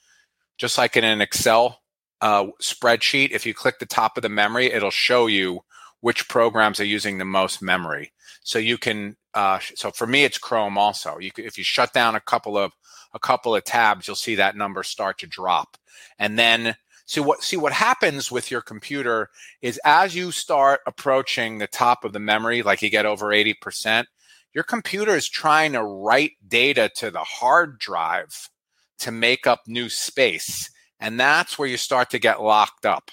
[0.56, 1.80] just like in an Excel
[2.20, 3.30] uh, spreadsheet.
[3.32, 5.60] If you click the top of the memory, it'll show you
[6.00, 8.12] which programs are using the most memory.
[8.42, 9.16] So you can.
[9.34, 10.78] Uh, so for me, it's Chrome.
[10.78, 12.72] Also, you could, if you shut down a couple of
[13.12, 15.76] a couple of tabs, you'll see that number start to drop,
[16.18, 16.76] and then
[17.06, 19.28] see what see what happens with your computer
[19.62, 23.54] is as you start approaching the top of the memory, like you get over eighty
[23.54, 24.08] percent,
[24.54, 28.50] your computer is trying to write data to the hard drive
[28.98, 30.70] to make up new space,
[31.00, 33.10] and that's where you start to get locked up,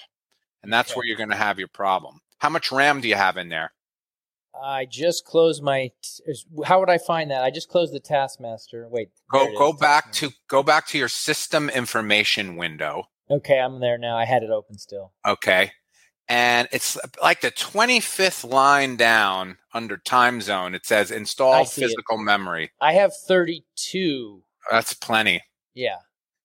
[0.62, 0.96] and that's Okay.
[0.98, 2.20] where you're going to have your problem.
[2.46, 3.72] How much RAM do you have in there?
[4.62, 5.90] I just closed my.
[6.64, 7.42] How would I find that?
[7.42, 8.86] I just closed the Taskmaster.
[8.88, 9.08] Wait.
[9.32, 13.08] Go go back to go back to your system information window.
[13.28, 14.16] Okay, I'm there now.
[14.16, 15.12] I had it open still.
[15.26, 15.72] Okay.
[16.28, 20.76] And it's like the 25th line down under time zone.
[20.76, 21.86] It says install see it.
[21.86, 22.70] physical memory.
[22.80, 24.44] I have 32.
[24.70, 25.42] That's plenty.
[25.74, 25.96] Yeah.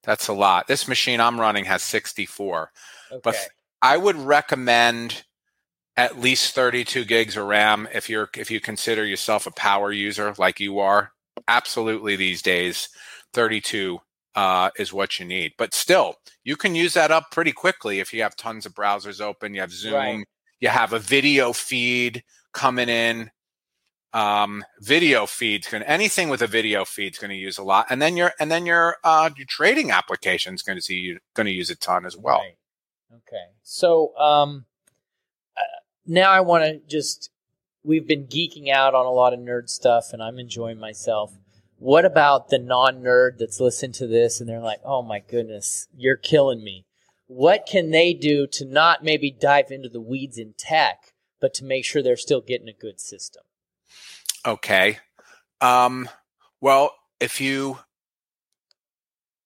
[0.02, 0.66] That's a lot.
[0.66, 2.72] This machine I'm running has 64.
[3.12, 3.22] Okay.
[3.24, 3.36] But
[3.84, 5.26] I would recommend
[5.98, 10.34] at least 32 gigs of RAM if you're if you consider yourself a power user
[10.38, 11.12] like you are.
[11.48, 12.90] Absolutely these days
[13.34, 14.00] 32
[14.36, 15.54] uh, is what you need.
[15.58, 19.22] But still, you can use that up pretty quickly if you have tons of browsers
[19.22, 20.26] open, you have Zoom, Right.
[20.60, 22.24] you have a video feed
[22.54, 23.32] coming in.
[24.14, 28.02] Um, video feeds can anything with a video feed's going to use a lot, and
[28.02, 31.46] then your and then your uh, your trading application is going to see you going
[31.48, 32.40] to use a ton as well.
[32.40, 32.58] Right.
[33.14, 33.46] Okay.
[33.64, 34.66] So um,
[36.12, 37.30] now I want to just.
[37.84, 41.34] We've been geeking out on a lot of nerd stuff, and I'm enjoying myself.
[41.78, 46.18] What about the non-nerd that's listened to this and they're like, "Oh my goodness, you're
[46.18, 46.86] killing me."
[47.26, 51.64] What can they do to not maybe dive into the weeds in tech, but to
[51.64, 53.44] make sure they're still getting a good system?
[54.46, 55.00] Okay.
[55.62, 56.10] Um,
[56.60, 57.80] well, if you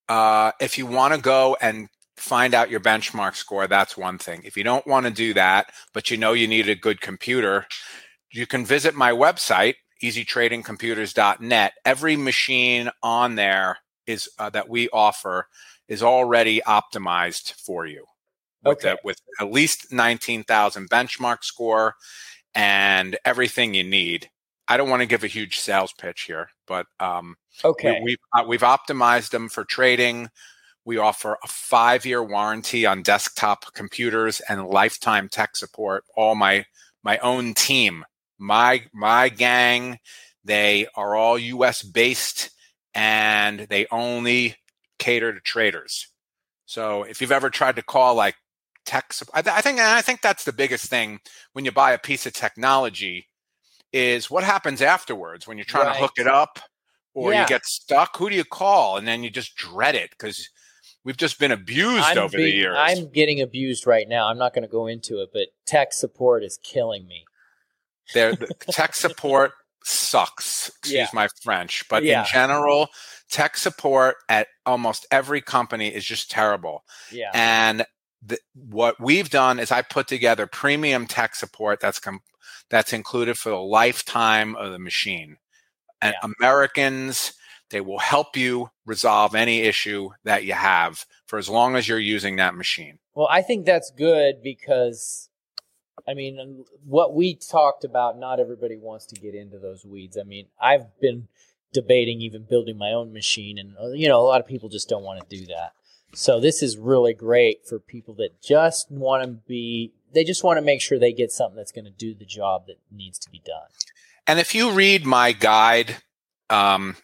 [0.08, 4.42] uh, if you want to go and find out your benchmark score, that's one thing.
[4.44, 7.66] If you don't want to do that, but you know you need a good computer,
[8.30, 11.72] you can visit my website, easytradingcomputers.net.
[11.84, 15.48] Every machine on there is uh, that we offer
[15.88, 18.04] is already optimized for you
[18.64, 18.96] with, Okay.
[19.04, 21.94] with at least 19,000 benchmark score
[22.54, 24.30] and everything you need.
[24.68, 28.00] I don't want to give a huge sales pitch here, but um, Okay.
[28.00, 30.28] we, we've uh, we've optimized them for trading.
[30.86, 36.04] We offer a five year warranty on desktop computers and lifetime tech support.
[36.16, 36.64] All my
[37.02, 38.04] my own team,
[38.38, 39.98] my my gang,
[40.44, 41.82] they are all U.S.
[41.82, 42.50] based
[42.94, 44.54] and they only
[44.98, 46.06] cater to traders.
[46.66, 48.36] So if you've ever tried to call like
[48.84, 51.18] tech, I, th- I think I think that's the biggest thing
[51.52, 53.26] when you buy a piece of technology
[53.92, 55.94] is what happens afterwards when you're trying Right.
[55.96, 56.60] to hook it up
[57.14, 57.42] or Yeah.
[57.42, 58.16] you get stuck.
[58.18, 58.96] Who do you call?
[58.98, 60.48] And then you just dread it because
[61.06, 62.74] we've just been abused I'm over the years.
[62.76, 64.26] I'm getting abused right now.
[64.28, 67.24] I'm not going to go into it, but tech support is killing me.
[68.12, 69.52] There, the tech support
[69.84, 70.68] sucks.
[70.80, 71.06] Excuse Yeah.
[71.14, 72.20] my French, but Yeah.
[72.22, 72.88] in general,
[73.30, 76.82] tech support at almost every company is just terrible.
[77.12, 77.30] Yeah.
[77.32, 77.86] And
[78.20, 82.22] the, what we've done is I put together premium tech support that's com-
[82.68, 85.36] that's included for the lifetime of the machine.
[86.02, 86.30] And Yeah.
[86.40, 87.32] Americans,
[87.70, 91.98] they will help you resolve any issue that you have for as long as you're
[91.98, 92.98] using that machine.
[93.14, 95.28] Well, I think that's good because,
[96.06, 100.16] I mean, what we talked about, not everybody wants to get into those weeds.
[100.16, 101.28] I mean, I've been
[101.72, 104.88] debating even building my own machine, and, uh, you know, a lot of people just
[104.88, 105.72] don't want to do that.
[106.14, 110.56] So this is really great for people that just want to be, they just want
[110.58, 113.30] to make sure they get something that's going to do the job that needs to
[113.30, 113.68] be done.
[114.26, 115.96] And if you read my guide,
[116.48, 116.96] um,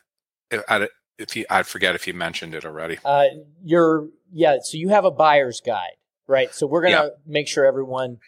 [0.68, 0.88] I,
[1.18, 2.98] if you, I forget if you mentioned it already.
[3.04, 3.24] Uh,
[3.62, 4.58] you're yeah.
[4.62, 5.96] So you have a buyer's guide,
[6.26, 6.54] right?
[6.54, 8.18] So we're gonna make sure everyone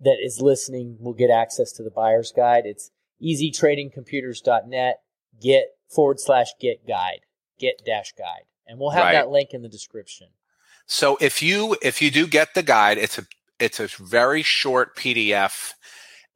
[0.00, 2.64] that is listening will get access to the buyer's guide.
[2.66, 2.90] It's
[3.22, 4.96] easytradingcomputers.net.
[5.40, 7.20] Get forward slash get guide,
[7.58, 9.12] get dash guide, and we'll have Right.
[9.12, 10.28] that link in the description.
[10.86, 13.24] So if you if you do get the guide, it's a
[13.60, 15.72] it's a very short PDF,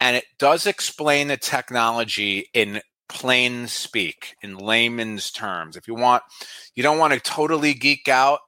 [0.01, 2.81] and it does explain the technology in
[3.13, 5.77] plain speak, in layman's terms.
[5.77, 6.23] If you want,
[6.75, 8.41] you don't want to totally geek out,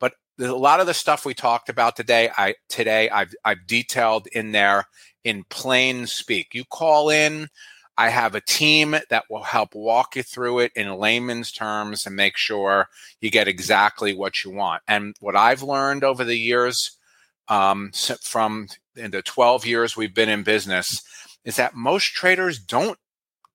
[0.00, 4.26] but a lot of the stuff we talked about today, I today I've I've detailed
[4.32, 4.84] in there
[5.24, 6.48] in plain speak.
[6.54, 7.48] You call in.
[7.96, 12.14] I have a team that will help walk you through it in layman's terms and
[12.14, 12.86] make sure
[13.20, 14.82] you get exactly what you want.
[14.86, 16.96] And what I've learned over the years,
[17.48, 17.90] um,
[18.22, 21.02] from in the 12 years we've been in business,
[21.44, 22.98] is that most traders don't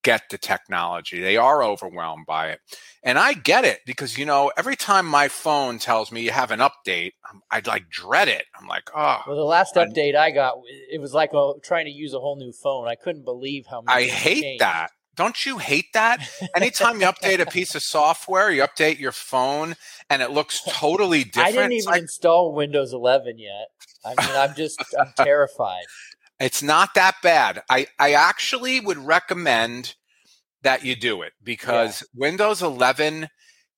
[0.03, 1.19] get the technology.
[1.21, 2.59] They are overwhelmed by it.
[3.03, 6.51] And I get it because, you know, every time my phone tells me you have
[6.51, 7.11] an update,
[7.51, 8.45] I'd like dread it.
[8.59, 10.55] I'm like, oh, Well, the last I- update I got,
[10.91, 12.87] it was like uh trying to use a whole new phone.
[12.87, 14.61] I couldn't believe how much I hate changed.
[14.61, 14.91] that.
[15.15, 16.27] Don't you hate that?
[16.55, 19.75] Anytime you update a piece of software, you update your phone
[20.09, 21.49] and it looks totally different.
[21.49, 23.67] I didn't even like, install Windows 11 yet.
[24.03, 25.83] I mean, I'm just, I'm terrified.
[26.43, 27.61] It's not that bad.
[27.69, 29.95] I, I actually would recommend
[30.61, 33.29] that you do it because Windows 11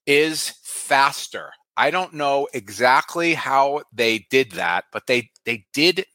[0.07, 1.51] is faster.
[1.77, 6.05] I don't know exactly how they did that, but they they did.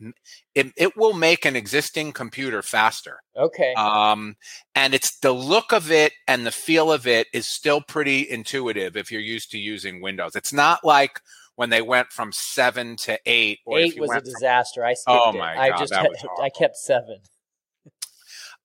[0.57, 3.21] It, it will make an existing computer faster.
[3.37, 3.73] Okay.
[3.75, 4.35] Um,
[4.75, 8.97] and it's the look of it and the feel of it is still pretty intuitive
[8.97, 10.35] if you're used to using Windows.
[10.35, 11.21] It's not like
[11.61, 14.83] when they went from seven to eight, or Eight was a from disaster.
[14.83, 15.37] I skipped Oh it.
[15.39, 17.19] my I just that had- was I kept seven.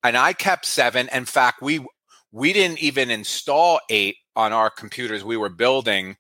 [0.02, 1.10] and I kept seven.
[1.12, 1.86] In fact, we
[2.32, 6.16] we didn't even install eight on our computers we were building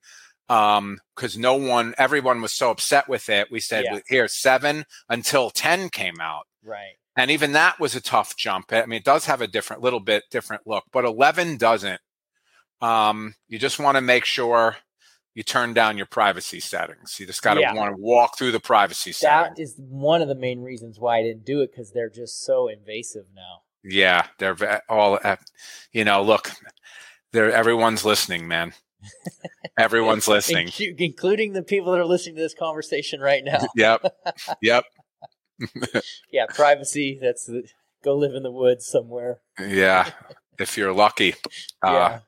[0.49, 3.99] um because no one everyone was so upset with it we said Yeah.
[4.09, 6.97] here seven until 10 came out Right.
[7.17, 9.99] and even that was a tough jump i mean it does have a different little
[9.99, 11.99] bit different look but 11 doesn't
[12.79, 14.77] um you just want to make sure
[15.35, 17.73] you turn down your privacy settings you just got to Yeah.
[17.73, 21.19] want to walk through the privacy settings That is one of the main reasons why
[21.19, 23.61] I didn't do it because they're just so invasive now.
[23.83, 25.35] yeah they're all uh,
[25.91, 26.51] you know look
[27.33, 28.73] they're everyone's listening man
[29.77, 33.59] everyone's listening Incu- including the people that are listening to this conversation right now.
[33.75, 34.01] yep
[34.61, 34.83] yep
[36.31, 37.17] yeah, privacy.
[37.21, 37.63] That's the,
[38.03, 39.39] go live in the woods somewhere.
[39.59, 40.09] yeah
[40.59, 41.33] if you're lucky
[41.83, 42.19] uh, yeah.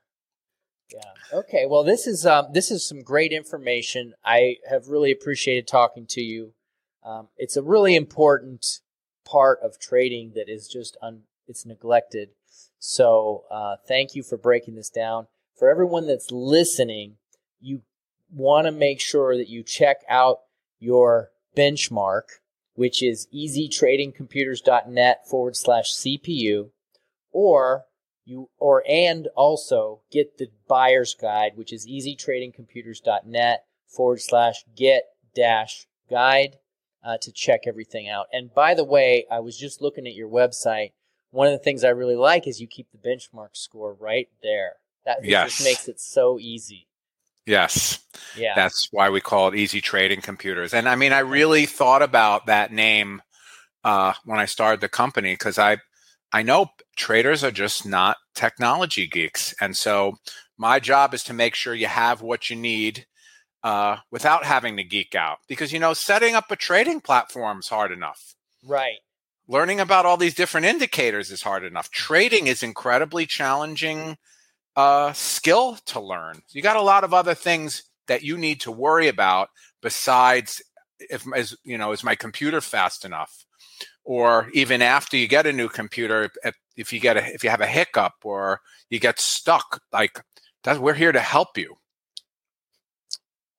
[0.92, 1.38] Yeah.
[1.38, 1.66] Okay.
[1.66, 4.14] Well, this is um, this is some great information.
[4.24, 6.52] I have really appreciated talking to you.
[7.04, 8.80] Um, it's a really important
[9.24, 12.30] part of trading that is just un- it's neglected.
[12.78, 15.26] So uh, thank you for breaking this down.
[15.56, 17.16] For everyone that's listening,
[17.60, 17.82] you
[18.32, 20.40] want to make sure that you check out
[20.78, 22.40] your benchmark,
[22.74, 26.70] which is easytradingcomputers.net forward slash CPU,
[27.32, 27.84] or
[28.28, 35.04] you or and also get the buyer's guide, which is easytradingcomputers.net forward slash get
[35.34, 36.58] dash guide
[37.04, 38.26] uh, to check everything out.
[38.32, 40.92] And by the way, I was just looking at your website.
[41.30, 44.72] One of the things I really like is you keep the benchmark score right there.
[45.06, 45.56] That Yes.
[45.56, 46.86] just makes it so easy.
[47.46, 48.00] yes
[48.36, 48.52] Yeah.
[48.54, 50.74] That's why we call it Easy Trading Computers.
[50.74, 53.22] And I mean, I really thought about that name
[53.84, 55.78] uh, when I started the company because I,
[56.32, 60.18] I know traders are just not technology geeks, and so
[60.56, 63.06] my job is to make sure you have what you need
[63.62, 65.38] uh, without having to geek out.
[65.48, 68.34] Because you know, setting up a trading platform is hard enough.
[68.64, 68.98] right.
[69.50, 71.90] Learning about all these different indicators is hard enough.
[71.90, 74.18] Trading is incredibly challenging
[74.76, 76.42] uh, skill to learn.
[76.50, 79.48] You got a lot of other things that you need to worry about
[79.80, 80.62] besides
[81.00, 83.44] if is you know is my computer fast enough,
[84.08, 87.50] or even after you get a new computer, if, if you get a if you
[87.50, 90.24] have a hiccup or you get stuck, like
[90.64, 91.76] that, we're here to help you.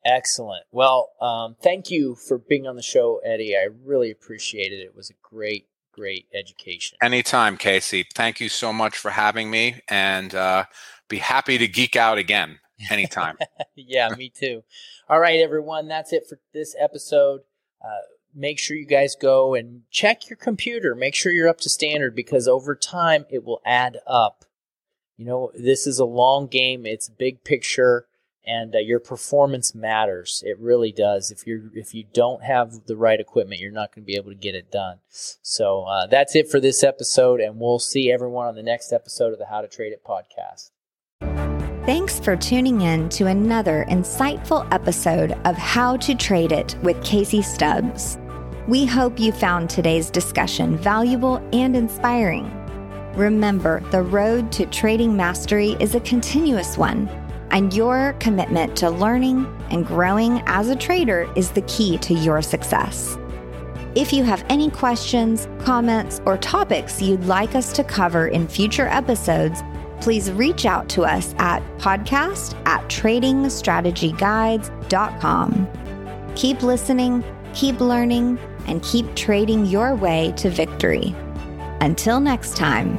[0.04, 0.64] Excellent.
[0.72, 3.56] Well, um, thank you for being on the show, Eddie.
[3.56, 4.80] I really appreciate it.
[4.80, 6.98] It was a great, great education.
[7.00, 8.08] Anytime, Casey.
[8.16, 10.66] Thank you so much for having me, and uh,
[11.10, 12.58] be happy to geek out again
[12.90, 13.38] anytime.
[13.76, 14.64] yeah, me too.
[15.08, 15.88] All right, everyone.
[15.88, 17.42] That's it for this episode.
[17.86, 18.02] Uh,
[18.34, 20.96] make sure you guys go and check your computer.
[20.96, 24.46] Make sure you're up to standard because over time it will add up.
[25.18, 26.86] You know, this is a long game.
[26.86, 28.06] It's big picture,
[28.46, 30.42] and uh, your performance matters.
[30.46, 31.30] It really does.
[31.30, 34.32] If you're if you don't have the right equipment, you're not going to be able
[34.32, 35.00] to get it done.
[35.10, 39.34] So uh, that's it for this episode, and we'll see everyone on the next episode
[39.34, 40.72] of the How to Trade It podcast.
[41.90, 47.42] Thanks for tuning in to another insightful episode of How to Trade It with Casey
[47.42, 48.20] Stubbs.
[48.68, 52.46] We hope you found today's discussion valuable and inspiring.
[53.16, 57.08] Remember, the road to trading mastery is a continuous one,
[57.50, 62.44] and your commitment to learning and growing as a trader is the key to your
[62.44, 63.18] success.
[63.96, 68.88] If you have any questions, comments, or topics you'd like us to cover in future
[68.90, 69.64] episodes,
[70.02, 75.68] please reach out to us at podcast at tradingstrategyguides.com.
[76.36, 77.24] Keep listening,
[77.54, 81.16] keep learning, and keep trading your way to victory.
[81.82, 82.98] Until next time.